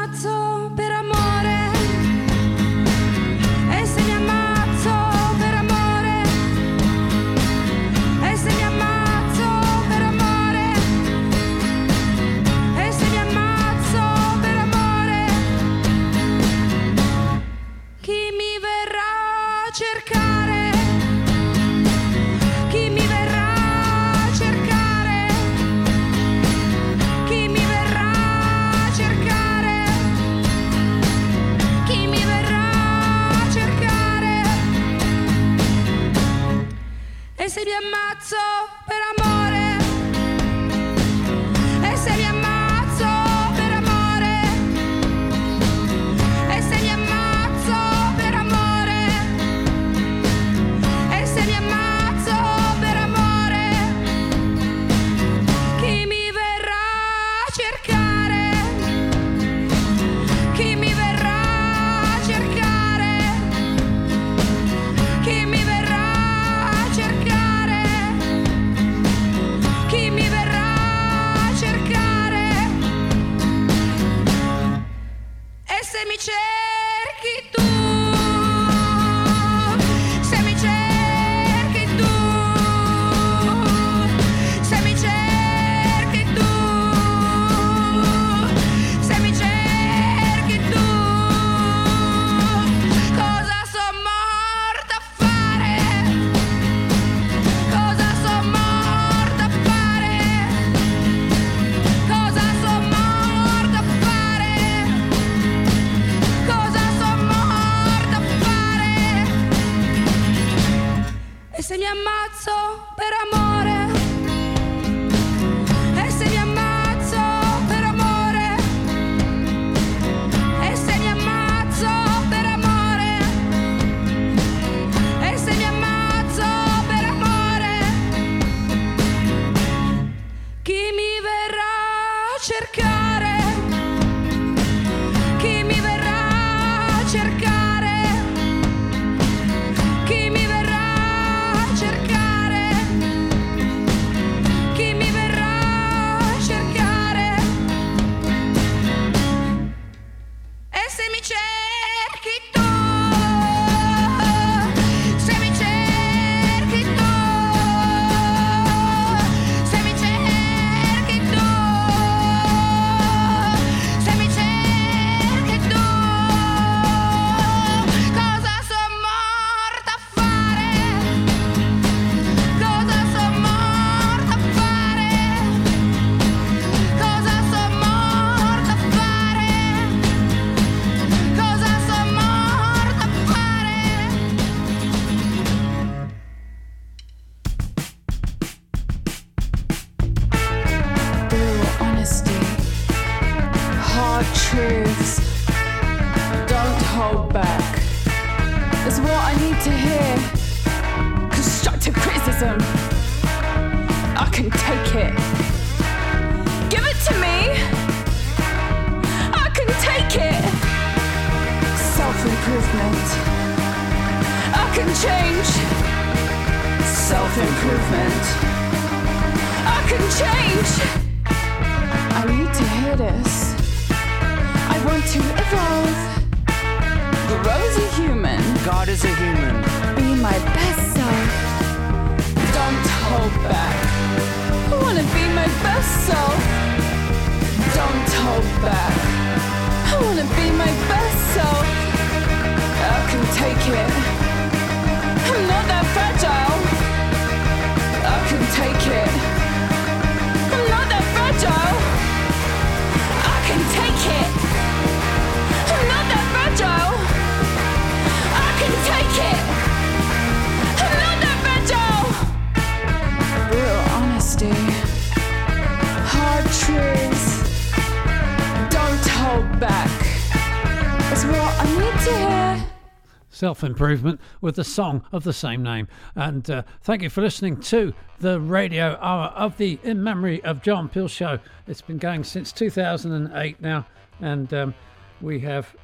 Self 273.30 273.64
Improvement 273.64 274.22
with 274.42 274.56
the 274.56 274.64
song 274.64 275.04
of 275.12 275.24
the 275.24 275.34
same 275.34 275.64
name. 275.64 275.88
And 276.16 276.50
uh, 276.50 276.64
thank 276.84 277.02
you 277.02 277.10
for 277.10 277.22
listening 277.22 277.60
to 277.62 277.94
the 278.20 278.40
radio 278.40 278.98
hour 279.02 279.26
of 279.36 279.58
the 279.58 279.80
In 279.84 280.04
Memory 280.04 280.42
of 280.44 280.62
John 280.62 280.88
Peel 280.88 281.08
show. 281.08 281.40
It's 281.68 281.82
been 281.82 281.98
going 281.98 282.24
since 282.24 282.52
2008 282.52 283.60
now, 283.60 283.86
and 284.22 284.54
um, 284.54 284.74
we 285.20 285.40
have 285.40 285.76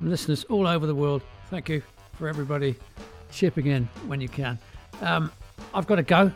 listeners 0.00 0.44
all 0.44 0.66
over 0.66 0.86
the 0.86 0.94
world. 0.94 1.22
Thank 1.50 1.68
you 1.68 1.82
for 2.12 2.28
everybody 2.28 2.76
chipping 3.32 3.66
in 3.66 3.88
when 4.06 4.20
you 4.20 4.28
can. 4.28 4.58
Um, 5.00 5.32
I've 5.74 5.86
got 5.86 5.96
to 5.96 6.02
go. 6.02 6.30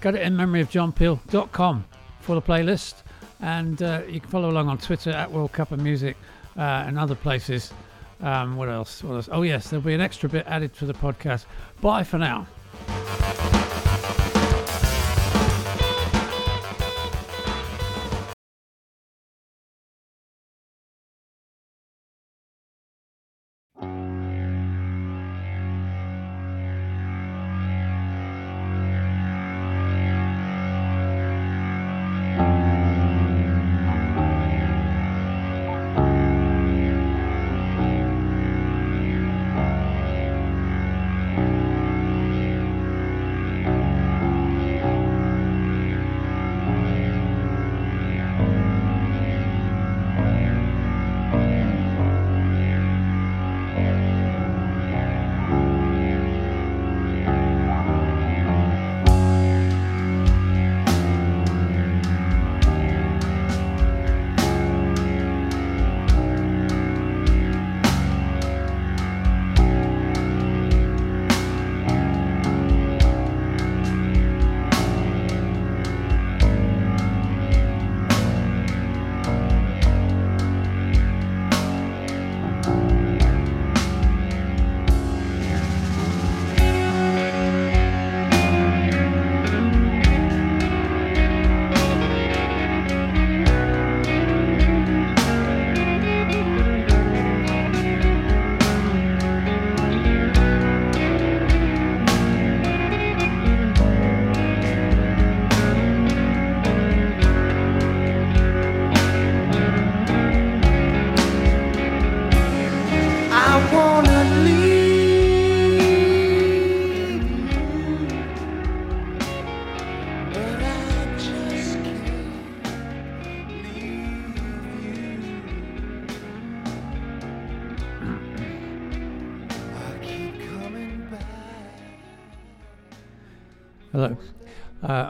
Go 0.00 0.10
to 0.10 0.22
inmemoryofjohnpeel.com 0.22 1.84
for 2.20 2.34
the 2.34 2.42
playlist, 2.42 3.02
and 3.40 3.82
uh, 3.82 4.02
you 4.08 4.20
can 4.20 4.28
follow 4.30 4.50
along 4.50 4.68
on 4.68 4.78
Twitter 4.78 5.10
at 5.10 5.30
World 5.30 5.52
Cup 5.52 5.72
of 5.72 5.80
Music 5.80 6.16
uh, 6.56 6.84
and 6.86 6.98
other 6.98 7.14
places. 7.14 7.72
Um, 8.20 8.56
what 8.56 8.68
else? 8.68 9.02
What 9.02 9.14
else? 9.14 9.28
Oh, 9.30 9.42
yes, 9.42 9.70
there'll 9.70 9.84
be 9.84 9.94
an 9.94 10.00
extra 10.00 10.28
bit 10.28 10.46
added 10.46 10.74
to 10.76 10.86
the 10.86 10.94
podcast. 10.94 11.44
Bye 11.80 12.04
for 12.04 12.18
now. 12.18 12.46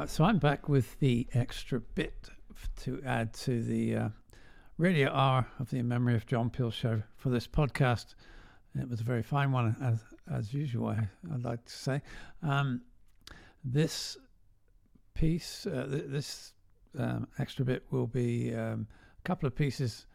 So 0.09 0.25
I'm 0.25 0.39
back 0.39 0.71
with 0.71 0.99
the 1.01 1.27
extra 1.35 1.81
bit 1.81 2.31
to 2.81 3.03
add 3.05 3.35
to 3.35 3.63
the 3.63 3.95
uh, 3.95 4.09
radio 4.79 5.13
hour 5.13 5.47
of 5.61 5.69
the 5.69 5.83
Memory 5.83 6.15
of 6.15 6.25
John 6.25 6.49
Peel 6.49 6.71
show 6.71 7.03
for 7.19 7.29
this 7.29 7.47
podcast. 7.47 8.15
It 8.75 8.89
was 8.89 9.03
a 9.03 9.05
very 9.05 9.23
fine 9.23 9.53
one, 9.53 9.77
as 9.83 10.03
as 10.33 10.55
usual. 10.55 10.89
I, 10.89 11.09
I'd 11.33 11.45
like 11.45 11.63
to 11.63 11.73
say. 11.73 12.01
Um, 12.43 12.81
this 13.63 14.17
piece, 15.13 15.67
uh, 15.67 15.87
th- 15.91 16.05
this 16.07 16.55
um, 16.99 17.29
extra 17.39 17.67
bit 17.67 17.85
will 17.91 18.07
be 18.07 18.55
um, 18.55 18.87
a 19.19 19.29
couple 19.29 19.47
of 19.47 19.55
pieces 19.55 20.07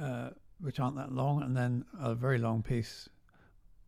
uh, 0.00 0.30
which 0.60 0.78
aren't 0.78 0.96
that 0.96 1.10
long, 1.10 1.42
and 1.42 1.56
then 1.56 1.84
a 2.00 2.14
very 2.14 2.38
long 2.38 2.62
piece, 2.62 3.08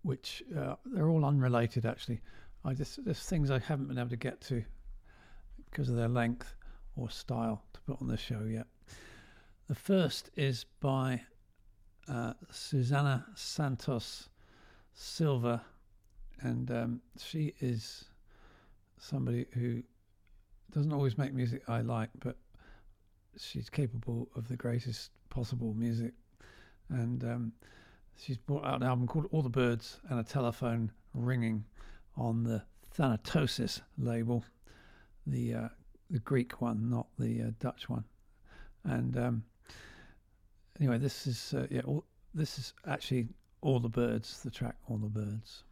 which 0.02 0.42
uh, 0.58 0.74
they're 0.84 1.08
all 1.08 1.24
unrelated 1.24 1.86
actually. 1.86 2.20
I 2.64 2.74
just 2.74 3.04
there's 3.04 3.22
things 3.22 3.52
I 3.52 3.60
haven't 3.60 3.86
been 3.86 3.98
able 3.98 4.10
to 4.10 4.16
get 4.16 4.40
to 4.42 4.64
because 5.70 5.88
of 5.88 5.96
their 5.96 6.08
length 6.08 6.54
or 6.96 7.10
style 7.10 7.62
to 7.72 7.80
put 7.80 8.00
on 8.00 8.08
the 8.08 8.16
show 8.16 8.44
yet. 8.48 8.66
The 9.68 9.74
first 9.74 10.30
is 10.36 10.64
by 10.80 11.20
uh, 12.08 12.32
Susana 12.50 13.26
Santos 13.34 14.28
Silva, 14.94 15.62
and 16.40 16.70
um, 16.70 17.00
she 17.18 17.54
is 17.60 18.04
somebody 18.98 19.46
who 19.52 19.82
doesn't 20.72 20.92
always 20.92 21.18
make 21.18 21.32
music 21.32 21.62
I 21.68 21.82
like, 21.82 22.10
but 22.20 22.36
she's 23.36 23.70
capable 23.70 24.28
of 24.36 24.48
the 24.48 24.56
greatest 24.56 25.10
possible 25.30 25.74
music. 25.74 26.12
And 26.90 27.22
um, 27.24 27.52
she's 28.16 28.38
brought 28.38 28.64
out 28.64 28.80
an 28.80 28.86
album 28.86 29.06
called 29.06 29.28
All 29.30 29.42
the 29.42 29.48
Birds 29.48 30.00
and 30.08 30.18
a 30.18 30.24
Telephone 30.24 30.90
Ringing 31.14 31.64
on 32.16 32.44
the 32.44 32.62
Thanatosis 32.96 33.80
label, 33.98 34.44
the 35.30 35.54
uh, 35.54 35.68
the 36.10 36.18
Greek 36.20 36.60
one, 36.60 36.88
not 36.90 37.06
the 37.18 37.42
uh, 37.42 37.50
Dutch 37.60 37.88
one. 37.88 38.04
And 38.84 39.16
um, 39.18 39.44
anyway, 40.80 40.98
this 40.98 41.26
is 41.26 41.54
uh, 41.54 41.66
yeah, 41.70 41.82
all, 41.84 42.04
this 42.34 42.58
is 42.58 42.72
actually 42.86 43.28
All 43.60 43.80
the 43.80 43.88
Birds, 43.88 44.42
the 44.42 44.50
track 44.50 44.76
All 44.88 44.98
the 44.98 45.08
Birds. 45.08 45.64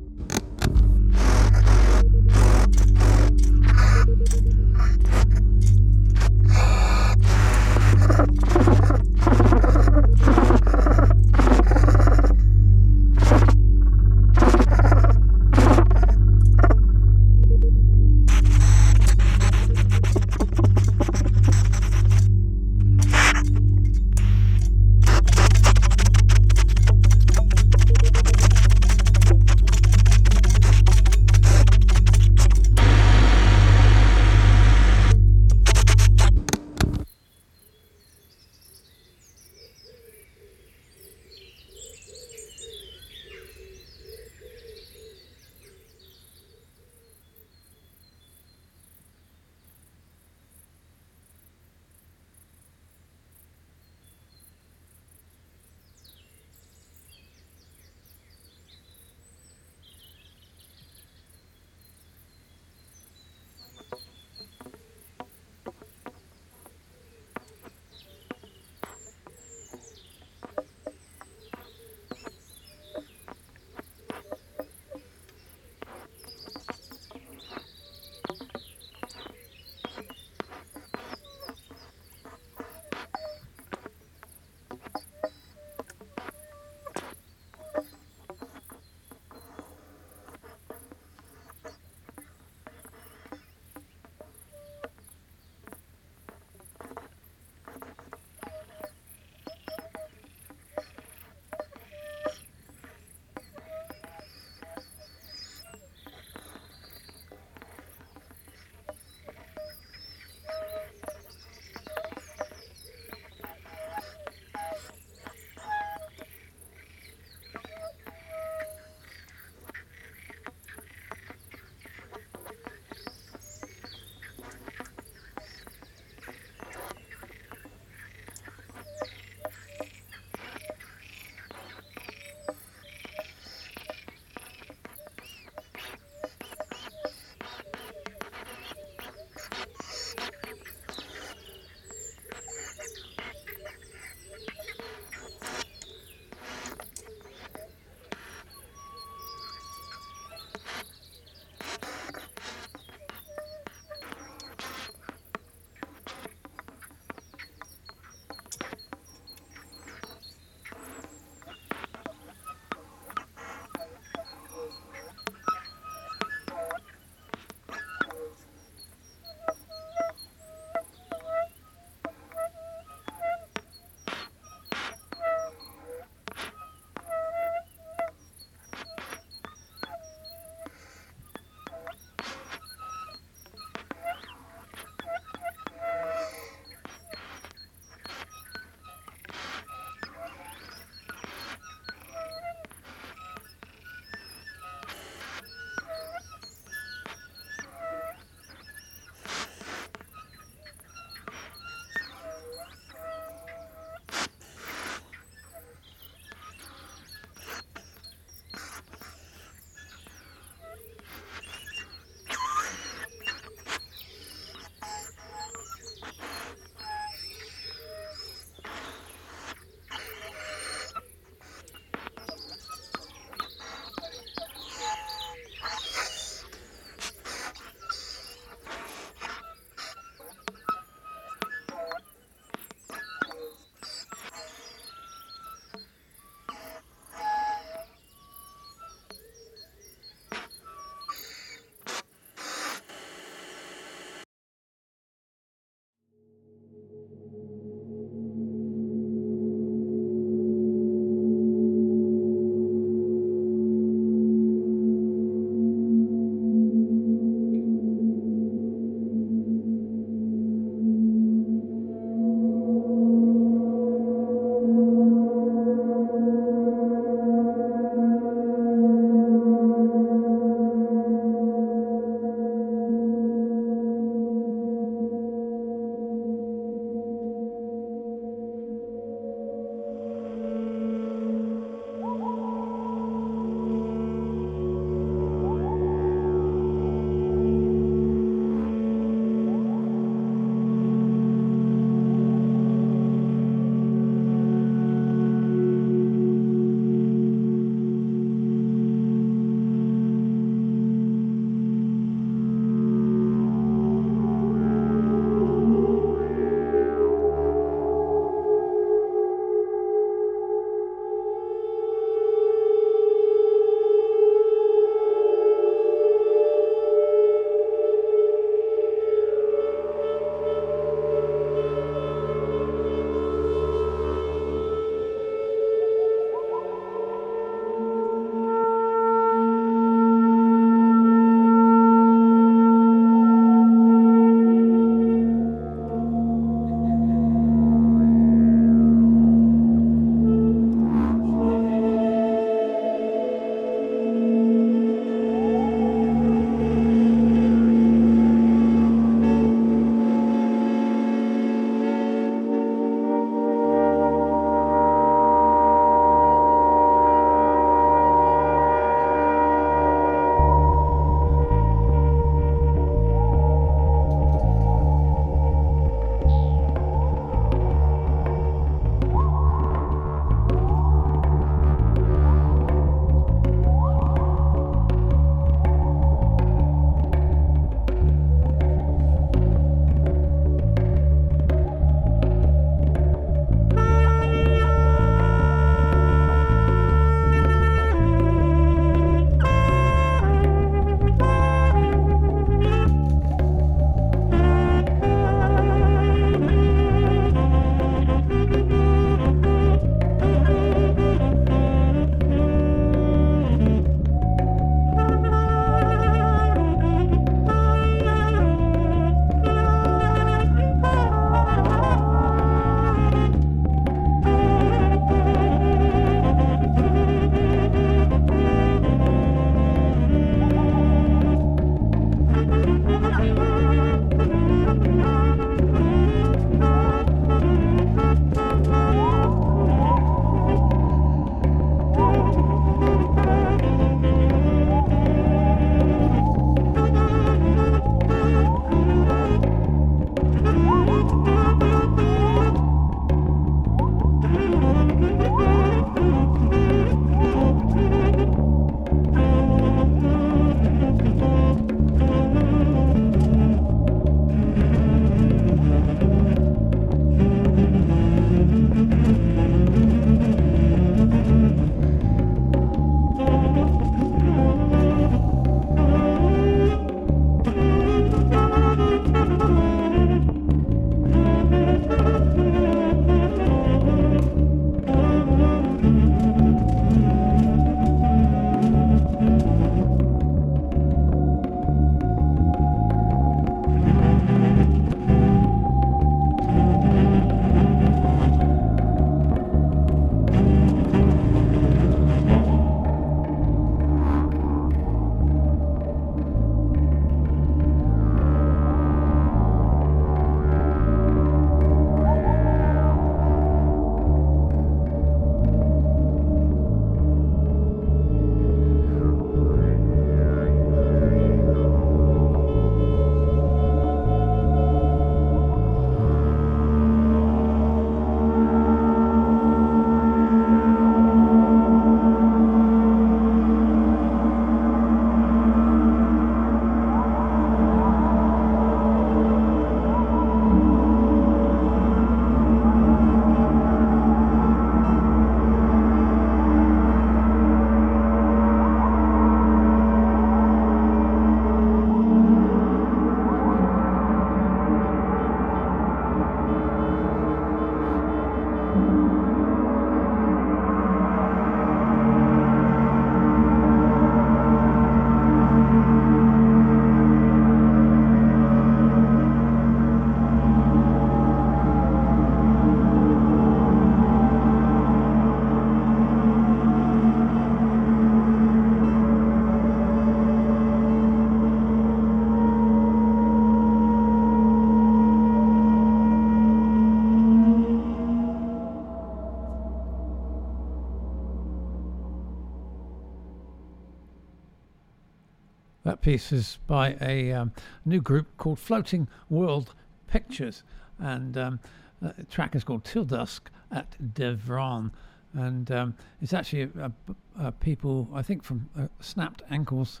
Piece 586.06 586.30
is 586.30 586.60
by 586.68 586.96
a 587.00 587.32
um, 587.32 587.50
new 587.84 588.00
group 588.00 588.28
called 588.36 588.60
Floating 588.60 589.08
World 589.28 589.74
Pictures, 590.06 590.62
and 591.00 591.36
um, 591.36 591.58
the 592.00 592.22
track 592.30 592.54
is 592.54 592.62
called 592.62 592.84
Till 592.84 593.02
Dusk 593.02 593.50
at 593.72 593.96
Devron. 594.14 594.92
And 595.34 595.68
um, 595.72 595.96
it's 596.22 596.32
actually 596.32 596.70
uh, 596.80 596.90
b- 597.08 597.14
uh, 597.40 597.50
people, 597.50 598.08
I 598.14 598.22
think, 598.22 598.44
from 598.44 598.70
uh, 598.78 598.86
Snapped 599.00 599.42
Ankles 599.50 600.00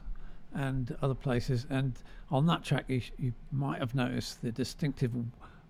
and 0.54 0.96
other 1.02 1.16
places. 1.16 1.66
And 1.70 1.98
on 2.30 2.46
that 2.46 2.62
track, 2.62 2.84
you, 2.86 3.00
sh- 3.00 3.10
you 3.18 3.32
might 3.50 3.80
have 3.80 3.96
noticed 3.96 4.42
the 4.42 4.52
distinctive 4.52 5.10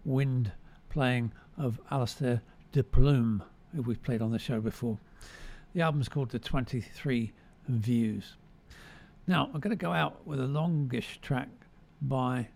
wind 0.05 0.53
playing 0.91 1.33
of 1.57 1.81
Alistair 1.91 2.43
De 2.73 2.83
Plume, 2.83 3.43
who 3.75 3.81
we've 3.81 4.03
played 4.03 4.21
on 4.21 4.33
the 4.33 4.39
show 4.39 4.61
before. 4.61 4.99
The 5.73 5.81
album's 5.81 6.11
called 6.11 6.29
The 6.29 6.39
23 6.39 7.33
Views. 7.69 8.37
Now, 9.28 9.51
I'm 9.53 9.61
going 9.61 9.77
to 9.77 9.77
go 9.77 9.93
out 9.93 10.24
with 10.24 10.40
a 10.40 10.47
longish 10.47 11.19
track 11.20 11.48
by 12.01 12.48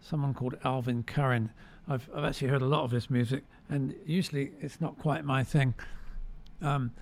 someone 0.00 0.32
called 0.32 0.56
Alvin 0.64 1.02
Curran. 1.02 1.50
I've, 1.86 2.08
I've 2.14 2.24
actually 2.24 2.48
heard 2.48 2.62
a 2.62 2.66
lot 2.66 2.82
of 2.82 2.90
his 2.90 3.10
music, 3.10 3.44
and 3.68 3.94
usually 4.06 4.52
it's 4.60 4.80
not 4.80 4.98
quite 4.98 5.24
my 5.24 5.44
thing. 5.44 5.74
Um, 6.62 6.92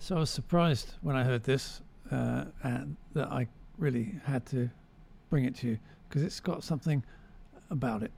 so 0.00 0.16
I 0.16 0.20
was 0.20 0.30
surprised 0.30 0.94
when 1.02 1.14
I 1.14 1.22
heard 1.22 1.44
this 1.44 1.80
uh, 2.10 2.46
and 2.64 2.96
that 3.14 3.28
I 3.28 3.46
really 3.78 4.16
had 4.24 4.44
to 4.46 4.68
bring 5.30 5.44
it 5.44 5.54
to 5.56 5.68
you 5.68 5.78
because 6.08 6.22
it's 6.22 6.40
got 6.40 6.64
something 6.64 7.04
about 7.70 8.02
it. 8.02 8.10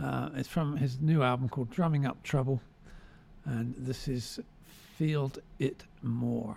Uh, 0.00 0.30
it's 0.34 0.48
from 0.48 0.74
his 0.78 1.00
new 1.02 1.22
album 1.22 1.50
called 1.50 1.68
Drumming 1.70 2.06
Up 2.06 2.22
Trouble, 2.22 2.62
and 3.44 3.74
this 3.76 4.08
is 4.08 4.40
Field 4.96 5.38
It 5.58 5.84
More. 6.02 6.56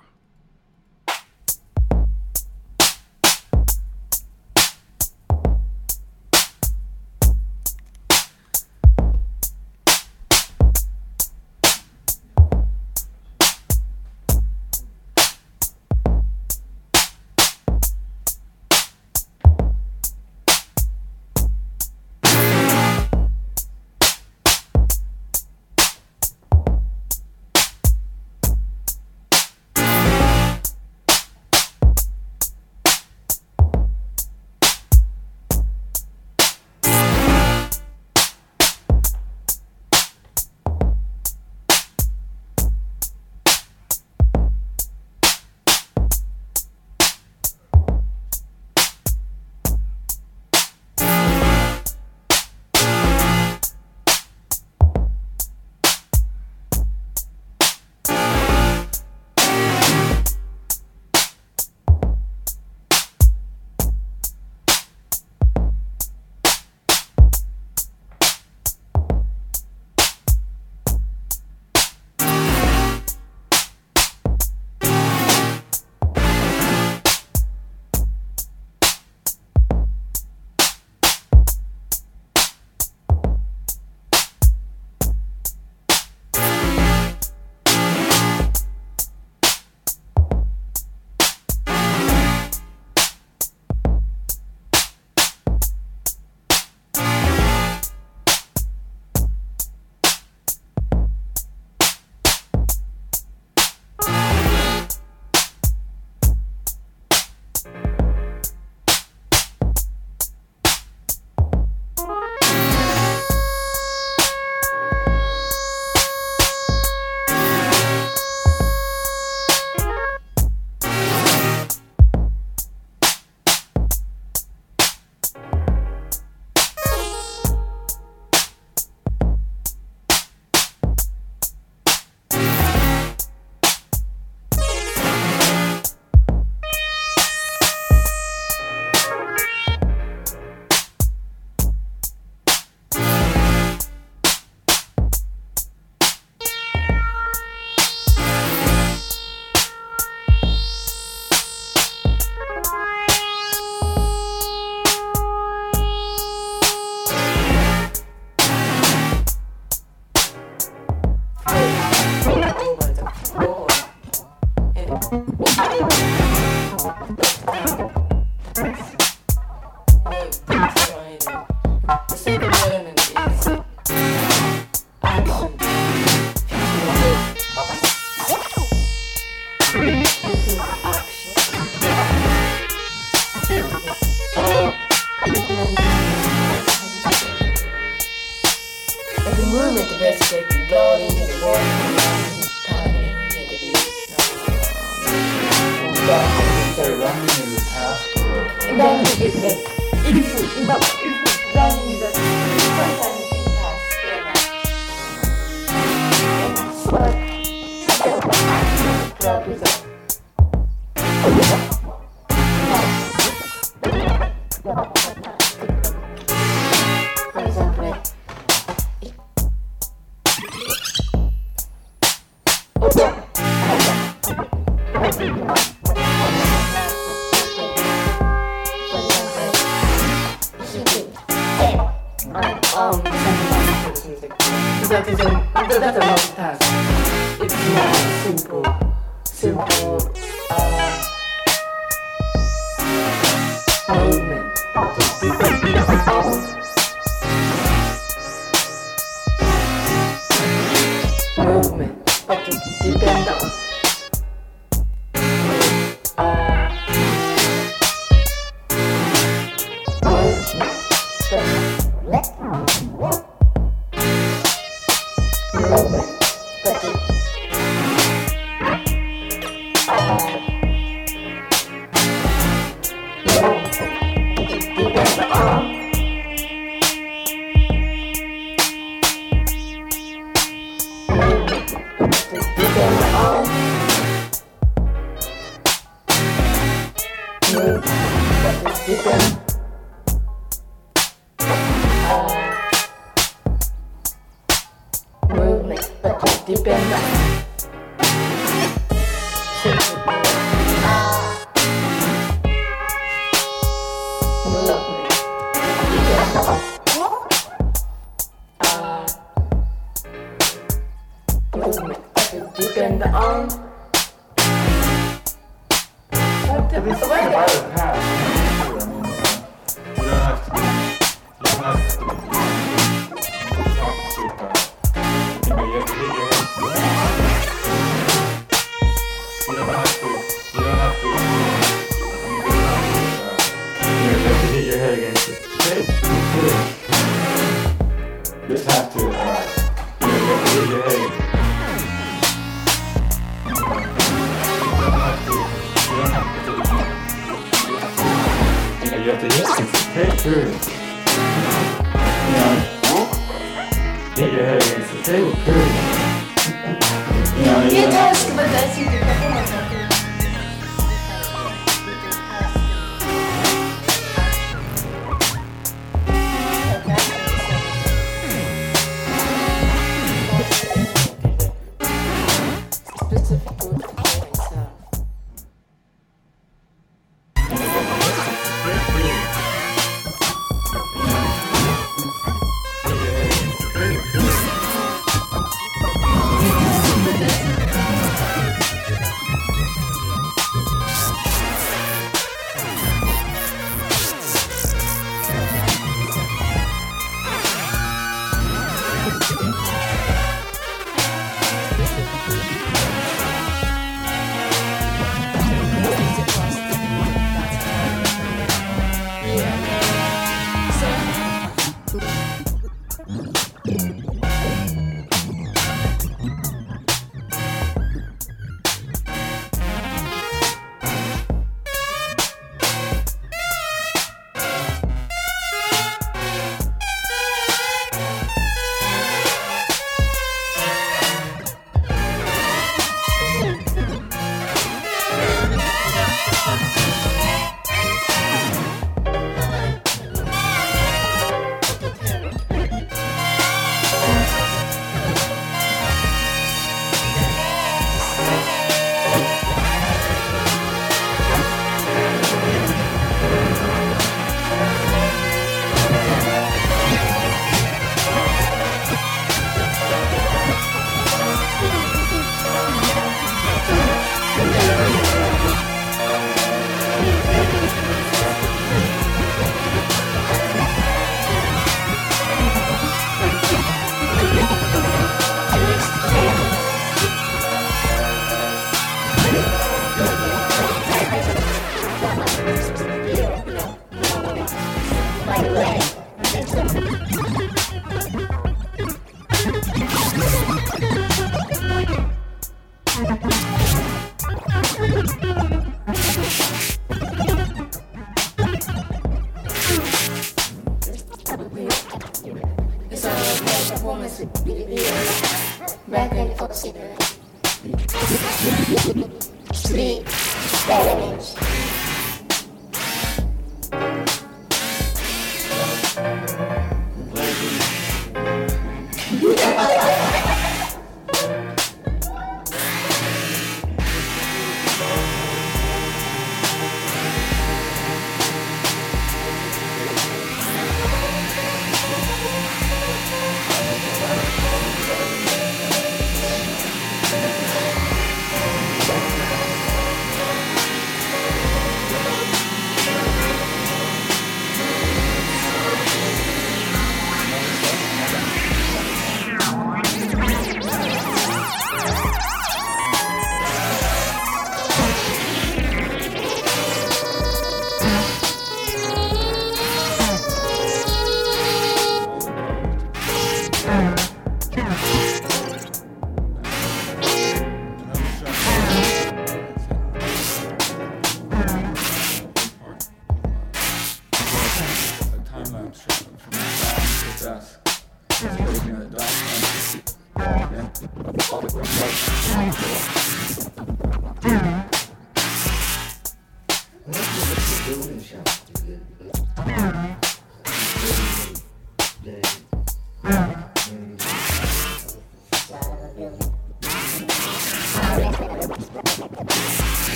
Thank 262.08 263.25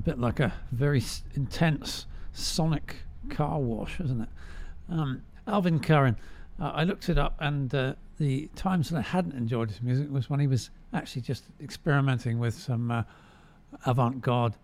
a 0.00 0.02
bit 0.02 0.18
like 0.18 0.40
a 0.40 0.50
very 0.72 1.02
intense 1.34 2.06
sonic 2.32 2.96
car 3.28 3.60
wash, 3.60 4.00
isn't 4.00 4.22
it? 4.22 4.28
Um, 4.88 5.22
Alvin 5.46 5.78
Curran, 5.78 6.16
uh, 6.58 6.72
I 6.74 6.84
looked 6.84 7.10
it 7.10 7.18
up, 7.18 7.34
and 7.38 7.74
uh, 7.74 7.94
the 8.18 8.48
times 8.56 8.88
that 8.88 8.96
I 8.96 9.02
hadn't 9.02 9.34
enjoyed 9.34 9.68
his 9.68 9.82
music 9.82 10.10
was 10.10 10.30
when 10.30 10.40
he 10.40 10.46
was 10.46 10.70
actually 10.94 11.20
just 11.20 11.44
experimenting 11.62 12.38
with 12.38 12.54
some 12.54 12.90
uh, 12.90 13.02
avant 13.84 14.22
garde 14.22 14.54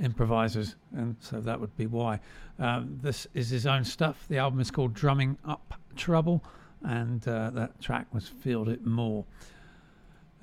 improvisers, 0.00 0.76
and 0.92 1.16
so 1.18 1.40
that 1.40 1.60
would 1.60 1.76
be 1.76 1.86
why. 1.86 2.20
Um, 2.60 3.00
this 3.02 3.26
is 3.34 3.50
his 3.50 3.66
own 3.66 3.82
stuff. 3.82 4.26
The 4.28 4.38
album 4.38 4.60
is 4.60 4.70
called 4.70 4.94
Drumming 4.94 5.36
Up 5.44 5.74
Trouble, 5.96 6.44
and 6.84 7.26
uh, 7.26 7.50
that 7.50 7.80
track 7.80 8.06
was 8.14 8.28
Feel 8.28 8.68
It 8.68 8.86
More. 8.86 9.24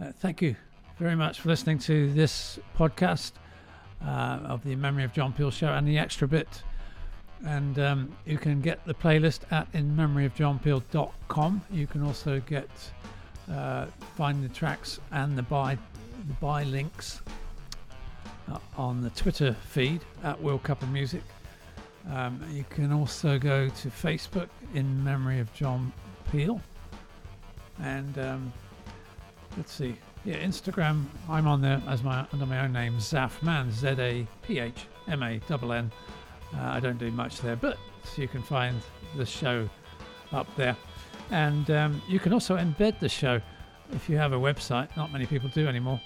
Uh, 0.02 0.12
thank 0.12 0.42
you 0.42 0.58
very 1.00 1.16
much 1.16 1.40
for 1.40 1.48
listening 1.48 1.80
to 1.80 2.12
this 2.12 2.60
podcast 2.78 3.32
uh, 4.06 4.40
of 4.46 4.64
the 4.64 4.76
Memory 4.76 5.04
of 5.04 5.14
John 5.14 5.34
Peel 5.34 5.52
show 5.52 5.74
and 5.74 5.88
the 5.88 5.98
extra 5.98 6.28
bit. 6.28 6.64
And 7.46 7.80
um, 7.80 8.16
you 8.26 8.38
can 8.38 8.62
get 8.62 8.86
the 8.86 8.94
playlist 8.94 9.42
at 9.52 9.72
inmemoryofjohnpeel.com. 9.74 11.62
You 11.72 11.88
can 11.88 12.04
also 12.04 12.40
get 12.42 12.70
uh, 13.52 13.88
find 14.16 14.44
the 14.44 14.50
tracks 14.50 15.00
and 15.12 15.38
the 15.38 15.42
buy 15.42 15.78
the 16.28 16.34
buy 16.34 16.64
links 16.64 17.22
uh, 18.52 18.60
on 18.78 19.02
the 19.02 19.10
Twitter 19.12 19.54
feed 19.54 20.02
at 20.24 20.40
World 20.42 20.64
Cup 20.64 20.82
of 20.84 20.90
Music. 20.90 21.24
Um, 22.12 22.44
you 22.52 22.66
can 22.70 22.92
also 22.92 23.38
go 23.38 23.70
to 23.70 23.88
Facebook 23.90 24.50
in 24.74 25.04
memory 25.04 25.40
of 25.40 25.54
John 25.54 25.92
Peel. 26.32 26.62
And 27.82 28.18
um, 28.20 28.54
let's 29.58 29.72
see, 29.72 29.96
yeah, 30.24 30.36
Instagram. 30.38 31.06
I'm 31.30 31.48
on 31.48 31.62
there 31.62 31.82
as 31.88 32.04
my 32.04 32.26
under 32.32 32.46
my 32.46 32.60
own 32.60 32.74
name, 32.74 32.98
Zaphmann, 32.98 33.72
Z 33.72 33.88
A 34.00 34.28
P 34.44 34.60
H 34.60 34.86
M 35.08 35.24
A 35.24 35.42
N 35.50 35.72
N. 35.72 35.92
Uh, 36.54 36.62
I 36.62 36.80
don't 36.80 36.98
do 36.98 37.10
much 37.12 37.42
there, 37.42 37.56
but 37.56 37.78
you 38.18 38.28
can 38.28 38.44
find 38.44 38.80
the 39.16 39.26
show 39.26 39.70
up 40.32 40.48
there. 40.56 40.76
And 41.32 41.72
um, 41.72 42.02
you 42.08 42.20
can 42.20 42.34
also 42.34 42.58
embed 42.58 43.00
the 43.00 43.10
show 43.10 43.42
if 43.94 44.10
you 44.10 44.18
have 44.18 44.34
a 44.34 44.38
website. 44.38 44.96
Not 44.98 45.12
many 45.12 45.26
people 45.26 45.50
do 45.54 45.68
anymore, 45.68 46.00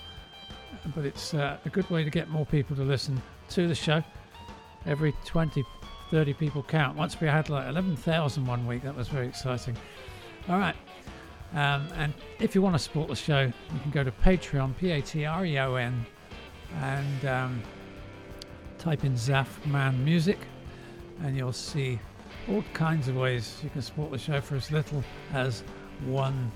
but 0.96 1.06
it's 1.06 1.34
uh, 1.34 1.58
a 1.66 1.70
good 1.70 1.90
way 1.90 2.04
to 2.04 2.10
get 2.10 2.30
more 2.30 2.46
people 2.46 2.76
to 2.76 2.84
listen 2.84 3.22
to 3.50 3.68
the 3.68 3.76
show. 3.76 4.04
Every 4.86 5.14
20, 5.26 5.64
30 6.12 6.34
people 6.34 6.64
count. 6.64 6.96
Once 6.96 7.20
we 7.20 7.28
had 7.28 7.50
like 7.50 7.68
11,000 7.68 8.46
one 8.46 8.68
week, 8.68 8.84
that 8.84 8.96
was 8.96 9.08
very 9.08 9.28
exciting. 9.28 9.76
All 10.48 10.60
right. 10.60 10.76
Um, 11.56 11.88
and 11.96 12.14
if 12.40 12.54
you 12.54 12.62
want 12.62 12.76
to 12.76 12.80
support 12.80 13.08
the 13.08 13.16
show, 13.16 13.42
you 13.44 13.80
can 13.82 13.92
go 13.92 14.04
to 14.04 14.12
Patreon, 14.12 14.78
P 14.78 14.92
A 14.92 15.02
T 15.02 15.26
R 15.26 15.46
E 15.46 15.58
O 15.58 15.76
N, 15.76 16.06
and 16.82 17.26
um, 17.26 17.64
type 18.78 19.06
in 19.06 19.14
Zaphmann 19.14 19.98
Music, 20.00 20.38
and 21.24 21.36
you'll 21.36 21.54
see 21.54 21.98
all 22.50 22.64
kinds 22.74 23.08
of 23.08 23.16
ways 23.16 23.58
you 23.64 23.70
can 23.70 23.82
support 23.82 24.12
the 24.12 24.18
show 24.18 24.42
for 24.42 24.56
as 24.56 24.70
little 24.70 25.04
as 25.34 25.64
one 26.06 26.52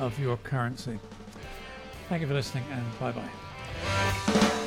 of 0.00 0.18
your 0.18 0.38
currency. 0.38 0.98
Thank 2.08 2.22
you 2.22 2.26
for 2.26 2.34
listening, 2.34 2.64
and 2.72 2.98
bye 2.98 3.12
bye. 3.12 4.58